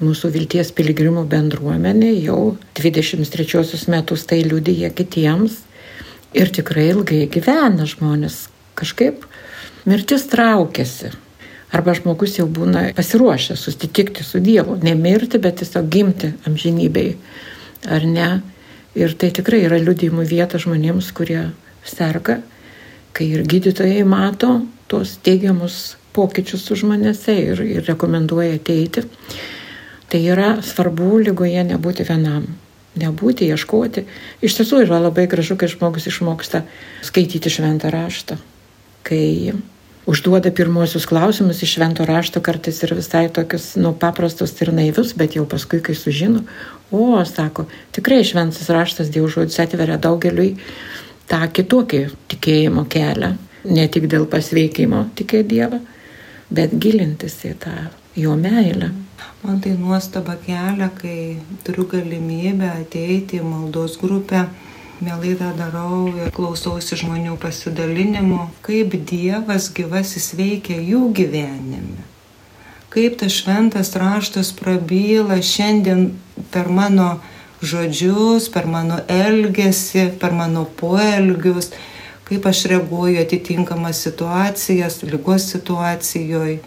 mūsų 0.00 0.30
vilties 0.34 0.72
piligrimų 0.76 1.26
bendruomenė 1.30 2.12
jau 2.24 2.56
23 2.78 3.64
metus 3.92 4.26
tai 4.28 4.42
liudyja 4.46 4.90
kitiems 4.96 5.60
ir 6.36 6.52
tikrai 6.54 6.90
ilgai 6.94 7.26
gyvena 7.32 7.88
žmonės. 7.88 8.46
Kažkaip 8.78 9.26
mirtis 9.84 10.24
traukiasi. 10.30 11.10
Arba 11.70 11.94
žmogus 11.94 12.38
jau 12.38 12.48
būna 12.50 12.88
pasiruošęs 12.96 13.60
susitikti 13.66 14.24
su 14.26 14.40
Dievu. 14.42 14.74
Nemirti, 14.82 15.38
bet 15.38 15.60
tiesiog 15.60 15.86
gimti 15.92 16.32
amžinybei. 16.48 17.12
Ar 17.86 18.06
ne? 18.06 18.30
Ir 18.98 19.14
tai 19.14 19.30
tikrai 19.30 19.62
yra 19.68 19.78
liudijimų 19.78 20.24
vieta 20.26 20.58
žmonėms, 20.58 21.12
kurie 21.14 21.44
serga, 21.86 22.40
kai 23.14 23.28
ir 23.36 23.44
gydytojai 23.46 24.02
mato 24.02 24.56
tuos 24.90 25.14
teigiamus 25.22 25.94
pokyčius 26.16 26.64
su 26.66 26.74
žmonėse 26.80 27.36
ir, 27.38 27.62
ir 27.62 27.86
rekomenduoja 27.86 28.58
ateiti. 28.58 29.04
Tai 30.10 30.20
yra 30.26 30.56
svarbu 30.66 31.20
lygoje 31.22 31.62
nebūti 31.68 32.02
vienam, 32.08 32.48
nebūti, 32.98 33.46
ieškoti. 33.46 34.06
Iš 34.42 34.56
tiesų 34.58 34.84
yra 34.86 34.98
labai 34.98 35.28
gražu, 35.30 35.54
kai 35.54 35.70
žmogus 35.70 36.08
išmoksta 36.10 36.64
skaityti 37.06 37.52
šventą 37.52 37.92
raštą, 37.94 38.40
kai 39.06 39.54
užduoda 40.10 40.50
pirmosius 40.50 41.06
klausimus 41.06 41.62
iš 41.62 41.76
švento 41.76 42.04
rašto 42.04 42.40
kartais 42.42 42.82
ir 42.82 42.94
visai 42.98 43.28
tokius, 43.30 43.76
nu, 43.78 43.92
paprastus 43.94 44.56
ir 44.62 44.72
naivius, 44.74 45.12
bet 45.14 45.36
jau 45.38 45.44
paskui, 45.46 45.78
kai 45.84 45.94
sužino, 45.94 46.42
o, 46.90 47.20
sako, 47.24 47.68
tikrai 47.94 48.24
šventas 48.26 48.66
raštas 48.72 49.12
Dievo 49.14 49.30
žodis 49.30 49.60
atveria 49.62 50.00
daugeliui 50.00 50.56
tą 51.30 51.44
kitokį 51.54 52.02
tikėjimo 52.32 52.86
kelią, 52.90 53.36
ne 53.70 53.86
tik 53.92 54.08
dėl 54.10 54.26
pasveikimo 54.30 55.04
tikėti 55.14 55.52
Dievą, 55.54 55.78
bet 56.50 56.74
gilintis 56.82 57.38
į 57.46 57.54
tą 57.62 57.76
jo 58.18 58.34
meilę. 58.34 58.90
Man 59.42 59.60
tai 59.60 59.72
nuostaba 59.72 60.34
kelia, 60.36 60.90
kai 60.92 61.40
turiu 61.64 61.86
galimybę 61.88 62.66
ateiti 62.82 63.38
į 63.40 63.46
maldos 63.48 63.96
grupę 63.96 64.42
mielai 65.00 65.32
tą 65.40 65.48
darau 65.56 66.10
ir 66.12 66.28
klausausi 66.36 66.98
žmonių 67.00 67.38
pasidalinimų, 67.40 68.40
kaip 68.66 68.92
Dievas 69.08 69.70
gyvasis 69.72 70.34
veikia 70.36 70.76
jų 70.76 71.06
gyvenime. 71.16 72.04
Kaip 72.92 73.16
tas 73.22 73.38
šventas 73.38 73.94
raštas 73.96 74.50
prabyla 74.58 75.38
šiandien 75.40 76.10
per 76.52 76.68
mano 76.68 77.14
žodžius, 77.64 78.50
per 78.52 78.68
mano 78.68 78.98
elgesį, 79.08 80.18
per 80.20 80.36
mano 80.36 80.66
poelgius, 80.76 81.70
kaip 82.28 82.44
aš 82.50 82.66
reaguoju 82.74 83.22
atitinkamas 83.24 84.04
situacijas, 84.04 85.00
lygos 85.06 85.48
situacijoje. 85.54 86.60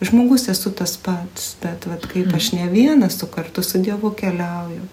Žmogus 0.00 0.46
esu 0.48 0.70
tas 0.70 0.94
pats, 1.02 1.56
bet 1.62 1.88
vat, 1.90 2.04
kaip 2.06 2.30
aš 2.34 2.52
ne 2.54 2.68
vienas, 2.70 3.16
su 3.18 3.26
kartu 3.26 3.64
su 3.66 3.80
Dievu 3.82 4.12
keliauju. 4.14 4.84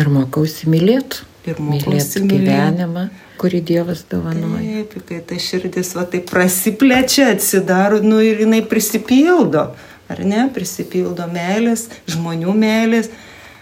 Ir 0.00 0.08
mokausi 0.08 0.70
mylėti 0.70 1.26
ir 1.50 1.60
mylėti 1.60 2.22
gyvenimą, 2.28 3.08
kurį 3.40 3.60
Dievas 3.68 4.04
dovanoja. 4.08 4.84
Taip, 4.92 5.04
kai 5.08 5.18
ta 5.28 5.36
širdis 5.40 5.92
va 5.96 6.06
taip 6.08 6.30
prasiplečia, 6.30 7.30
atsidaro, 7.34 8.00
nu 8.04 8.20
ir 8.24 8.40
jinai 8.44 8.62
prisipildo, 8.68 9.66
ar 10.10 10.22
ne, 10.24 10.46
prisipildo 10.54 11.26
meilės, 11.32 11.88
žmonių 12.08 12.56
meilės, 12.56 13.10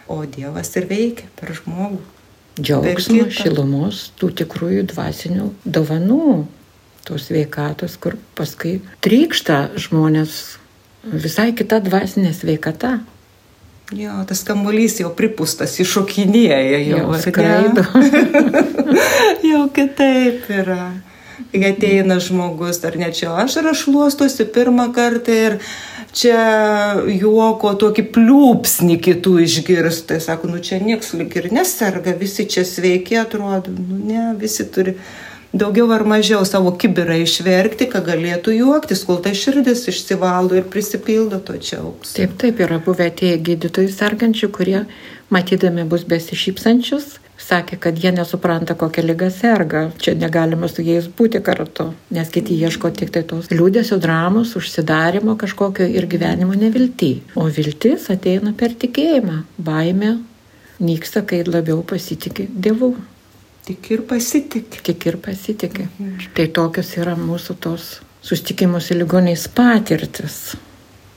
o 0.07 0.23
Dievas 0.31 0.71
ir 0.79 0.87
veikia 0.91 1.27
per 1.41 1.57
žmogų. 1.59 2.01
Džiaugsmo, 2.59 3.29
šilumos, 3.35 4.09
tų 4.19 4.33
tikrųjų 4.41 4.87
dvasinių 4.91 5.51
dovanų, 5.67 6.47
tos 7.07 7.29
veikatos, 7.31 7.95
kur 8.03 8.17
paskui 8.39 8.79
trykšta 9.05 9.61
žmonės 9.79 10.59
visai 11.13 11.53
kita 11.57 11.81
dvasinė 11.85 12.33
sveikata. 12.37 12.99
Jo, 13.97 14.13
tas 14.29 14.43
kamuolys 14.45 14.99
jau 15.01 15.09
pripūstas, 15.17 15.79
iššokinėja 15.81 16.81
jau. 16.85 16.99
Jau 17.07 17.21
skraido. 17.23 17.85
jau 19.51 19.63
kitaip 19.73 20.51
yra. 20.53 20.91
Kai 21.49 21.71
ateina 21.71 22.19
žmogus, 22.21 22.83
ar 22.85 22.99
ne 23.01 23.09
čia 23.15 23.31
aš 23.41 23.57
rašluostosi 23.65 24.45
pirmą 24.53 24.91
kartą 24.93 25.33
ir 25.33 25.57
čia 26.13 26.43
juoko 27.09 27.73
tokį 27.81 28.05
pliūpsnį 28.13 28.99
kitų 29.07 29.39
išgirsta. 29.47 30.11
Tai 30.13 30.21
sako, 30.27 30.53
nu 30.53 30.61
čia 30.61 30.83
nieks 30.85 31.15
lik 31.17 31.39
ir 31.41 31.49
neserga, 31.55 32.13
visi 32.19 32.45
čia 32.45 32.67
sveiki 32.69 33.17
atrodo. 33.23 33.73
Nu 33.73 34.03
ne, 34.03 34.27
visi 34.37 34.69
turi 34.69 34.99
daugiau 35.53 35.91
ar 35.93 36.05
mažiau 36.05 36.45
savo 36.45 36.73
kibirą 36.77 37.17
išverkti, 37.23 37.89
kad 37.93 38.07
galėtų 38.09 38.57
juoktis, 38.59 39.05
kol 39.09 39.21
ta 39.25 39.33
širdis 39.37 39.87
išsivalo 39.91 40.59
ir 40.59 40.67
prisipildo 40.73 41.41
to 41.45 41.57
džiaugsmo. 41.59 42.17
Taip, 42.17 42.37
taip 42.41 42.61
yra 42.67 42.81
buvę 42.85 43.09
tie 43.15 43.37
gydytojai 43.39 43.93
sergančių, 43.93 44.51
kurie 44.53 44.83
matydami 45.35 45.87
bus 45.89 46.05
besišypsančius, 46.09 47.17
sakė, 47.39 47.79
kad 47.81 47.99
jie 48.03 48.13
nesupranta, 48.13 48.75
kokią 48.79 49.05
lygą 49.07 49.31
serga. 49.33 49.85
Čia 50.03 50.15
negalima 50.19 50.69
su 50.69 50.83
jais 50.85 51.09
būti 51.09 51.41
kartu, 51.45 51.93
nes 52.15 52.33
kiti 52.35 52.57
ieško 52.59 52.91
tik 52.97 53.13
tai 53.15 53.25
tos 53.29 53.51
liūdėsio 53.53 54.01
dramos, 54.03 54.57
užsidarimo 54.59 55.37
kažkokio 55.41 55.87
ir 55.89 56.09
gyvenimo 56.11 56.57
nevilty. 56.59 57.19
O 57.39 57.47
viltis 57.49 58.11
ateina 58.13 58.55
per 58.57 58.75
tikėjimą, 58.75 59.45
baimė 59.59 60.17
nyksta, 60.83 61.25
kai 61.27 61.45
labiau 61.47 61.83
pasitikė 61.87 62.49
Dievu. 62.53 62.97
Tik 63.69 63.91
ir 63.93 64.05
pasitikė. 64.09 64.81
Tik 64.87 65.07
ir 65.11 65.21
pasitikė. 65.21 65.89
Mhm. 65.99 66.33
Tai 66.37 66.47
tokios 66.57 66.95
yra 66.97 67.17
mūsų 67.21 67.59
tos 67.61 67.99
susitikimus 68.25 68.91
į 68.93 69.03
ligoniais 69.03 69.45
patirtis. 69.53 70.57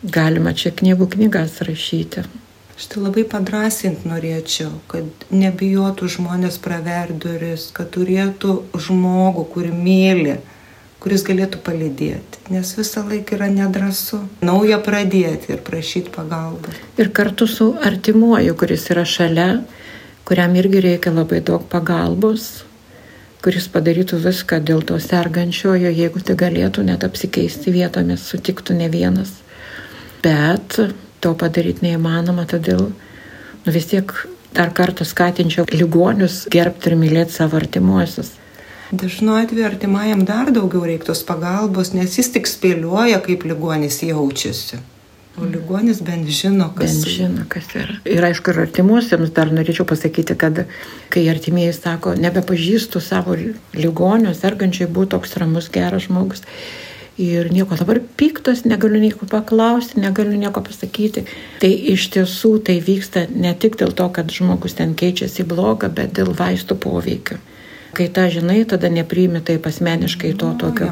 Galima 0.02 0.52
čia 0.58 0.74
knygų 0.76 1.08
knygas 1.16 1.62
rašyti. 1.64 2.26
Aš 2.76 2.88
tai 2.90 3.02
labai 3.04 3.24
padrasinti 3.30 4.10
norėčiau, 4.10 4.72
kad 4.90 5.26
nebijotų 5.30 6.08
žmonės 6.16 6.56
praverduris, 6.64 7.68
kad 7.78 7.92
turėtų 7.94 8.56
žmogų, 8.74 9.44
kurį 9.54 9.74
myli, 9.76 10.34
kuris 11.04 11.22
galėtų 11.28 11.60
palydėti. 11.62 12.42
Nes 12.50 12.72
visą 12.78 13.04
laiką 13.06 13.38
yra 13.38 13.52
nedrasu. 13.54 14.24
Naują 14.42 14.82
pradėti 14.82 15.54
ir 15.54 15.62
prašyti 15.68 16.10
pagalbos. 16.16 16.82
Ir 16.98 17.12
kartu 17.14 17.46
su 17.48 17.70
artimuoju, 17.86 18.58
kuris 18.58 18.88
yra 18.90 19.06
šalia, 19.06 19.62
kuriam 20.26 20.56
irgi 20.56 20.82
reikia 20.86 21.14
labai 21.14 21.42
daug 21.46 21.64
pagalbos, 21.72 22.64
kuris 23.42 23.68
padarytų 23.74 24.20
viską 24.22 24.60
dėl 24.66 24.84
to 24.86 25.00
sergančiojo, 25.02 25.90
jeigu 25.90 26.22
tai 26.22 26.36
galėtų 26.38 26.86
net 26.86 27.06
apsikeisti 27.08 27.74
vietomis, 27.74 28.28
sutiktų 28.30 28.78
ne 28.78 28.90
vienas. 28.94 29.34
Bet 30.22 30.78
to 31.22 31.34
padaryti 31.38 31.88
neįmanoma, 31.88 32.46
todėl 32.50 32.92
nu, 32.92 33.74
vis 33.74 33.90
tiek 33.90 34.14
dar 34.54 34.74
kartą 34.78 35.08
skatinčiau 35.08 35.66
ligonius 35.74 36.44
gerbti 36.54 36.92
ir 36.92 36.98
mylėti 37.02 37.38
savo 37.40 37.58
artimuosius. 37.58 38.36
Dažnu 38.92 39.38
atveju 39.40 39.66
artimajam 39.66 40.26
dar 40.28 40.52
daugiau 40.52 40.84
reiktos 40.84 41.22
pagalbos, 41.24 41.94
nes 41.96 42.18
jis 42.20 42.28
tik 42.34 42.50
spėlioja, 42.50 43.22
kaip 43.24 43.46
ligonis 43.48 44.02
jaučiasi. 44.04 44.82
O 45.40 45.46
ligonis 45.48 46.02
bent 46.04 46.28
žino, 46.28 46.68
kas, 46.76 46.92
bent 46.92 47.08
žino, 47.08 47.46
kas 47.50 47.70
yra. 47.78 47.96
Ir 48.04 48.26
aišku, 48.28 48.52
ir 48.52 48.66
artimuosiams 48.66 49.32
dar 49.36 49.52
norėčiau 49.56 49.86
pasakyti, 49.88 50.36
kad 50.36 50.66
kai 51.14 51.24
artimieji 51.32 51.74
sako, 51.78 52.18
nebepažįstu 52.20 53.00
savo 53.04 53.38
ligonio, 53.78 54.34
sergančiai 54.36 54.90
buvo 54.92 55.08
toks 55.16 55.38
ramus, 55.40 55.70
geras 55.72 56.10
žmogus. 56.10 56.44
Ir 57.22 57.52
nieko 57.54 57.78
dabar 57.80 58.02
piktas, 58.20 58.66
negaliu 58.68 59.00
nieko 59.04 59.28
paklausti, 59.30 60.02
negaliu 60.04 60.40
nieko 60.42 60.64
pasakyti. 60.66 61.24
Tai 61.64 61.72
iš 61.94 62.10
tiesų 62.16 62.58
tai 62.68 62.80
vyksta 62.84 63.28
ne 63.32 63.54
tik 63.56 63.80
dėl 63.80 63.96
to, 63.96 64.10
kad 64.12 64.32
žmogus 64.32 64.76
ten 64.80 64.98
keičiasi 65.00 65.48
blogą, 65.48 65.92
bet 65.96 66.16
dėl 66.18 66.34
vaistų 66.36 66.80
poveikio. 66.82 67.40
Kai 67.92 68.08
tą 68.08 68.30
žinai, 68.32 68.62
tada 68.64 68.88
nepriimi 68.88 69.42
taip 69.44 69.66
asmeniškai 69.68 70.32
to 70.40 70.54
tokio 70.60 70.88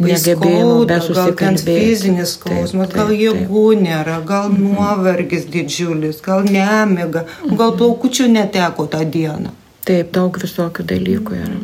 negebėjimo 0.00 0.86
be 0.88 0.96
susikalbėti. 1.04 1.64
Gal 1.66 1.82
fizinis 1.84 2.34
skausmas, 2.38 2.92
gal 2.94 3.12
jėgų 3.12 3.64
nėra, 3.82 4.18
gal 4.28 4.48
mhm. 4.48 4.64
nuovargis 4.64 5.44
didžiulis, 5.52 6.22
gal 6.24 6.48
nemiga, 6.48 7.26
gal 7.52 7.76
plaukučių 7.76 8.30
neteko 8.32 8.88
tą 8.88 9.04
dieną. 9.04 9.52
Taip, 9.88 10.12
daug 10.12 10.36
visokių 10.40 10.84
dalykų 10.88 11.36
yra. 11.36 11.60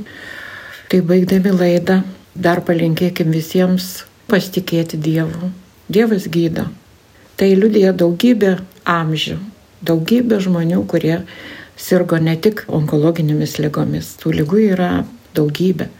Tai 0.92 1.00
baigdami 1.08 1.52
laidą, 1.52 1.98
dar 2.34 2.60
palinkėkim 2.64 3.32
visiems 3.32 4.04
pasitikėti 4.28 5.00
Dievu. 5.00 5.50
Dievas 5.92 6.28
gydo. 6.32 6.68
Tai 7.36 7.48
liudija 7.58 7.92
daugybė 7.96 8.54
amžių, 8.88 9.36
daugybė 9.84 10.38
žmonių, 10.44 10.80
kurie 10.88 11.18
sirgo 11.76 12.18
ne 12.22 12.36
tik 12.40 12.64
onkologinėmis 12.68 13.58
lygomis, 13.62 14.14
tų 14.20 14.34
lygų 14.40 14.62
yra 14.74 14.90
daugybė. 15.36 15.90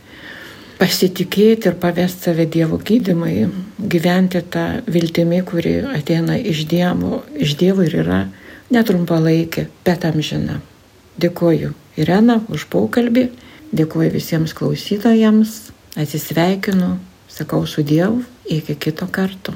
Pasitikėti 0.79 1.71
ir 1.71 1.77
pavesti 1.81 2.29
save 2.29 2.47
Dievo 2.51 2.81
gydimai, 2.83 3.47
gyventi 3.79 4.43
tą 4.51 4.65
viltimį, 4.91 5.41
kuri 5.47 5.75
ateina 5.95 6.37
iš 6.39 6.65
Dievo, 6.71 7.23
iš 7.39 7.55
Dievo 7.61 7.87
ir 7.87 7.95
yra 8.03 8.21
netrumpalaikė, 8.75 9.69
bet 9.87 10.07
amžina. 10.09 10.59
Dėkoju 11.21 11.71
Irena 12.01 12.41
už 12.51 12.67
pokalbį, 12.73 13.29
dėkoju 13.75 14.11
visiems 14.17 14.55
klausytojams, 14.59 15.55
atsisveikinu, 15.95 16.97
sakau 17.31 17.63
su 17.71 17.87
Dievu, 17.87 18.25
iki 18.51 18.75
kito 18.75 19.07
karto. 19.07 19.55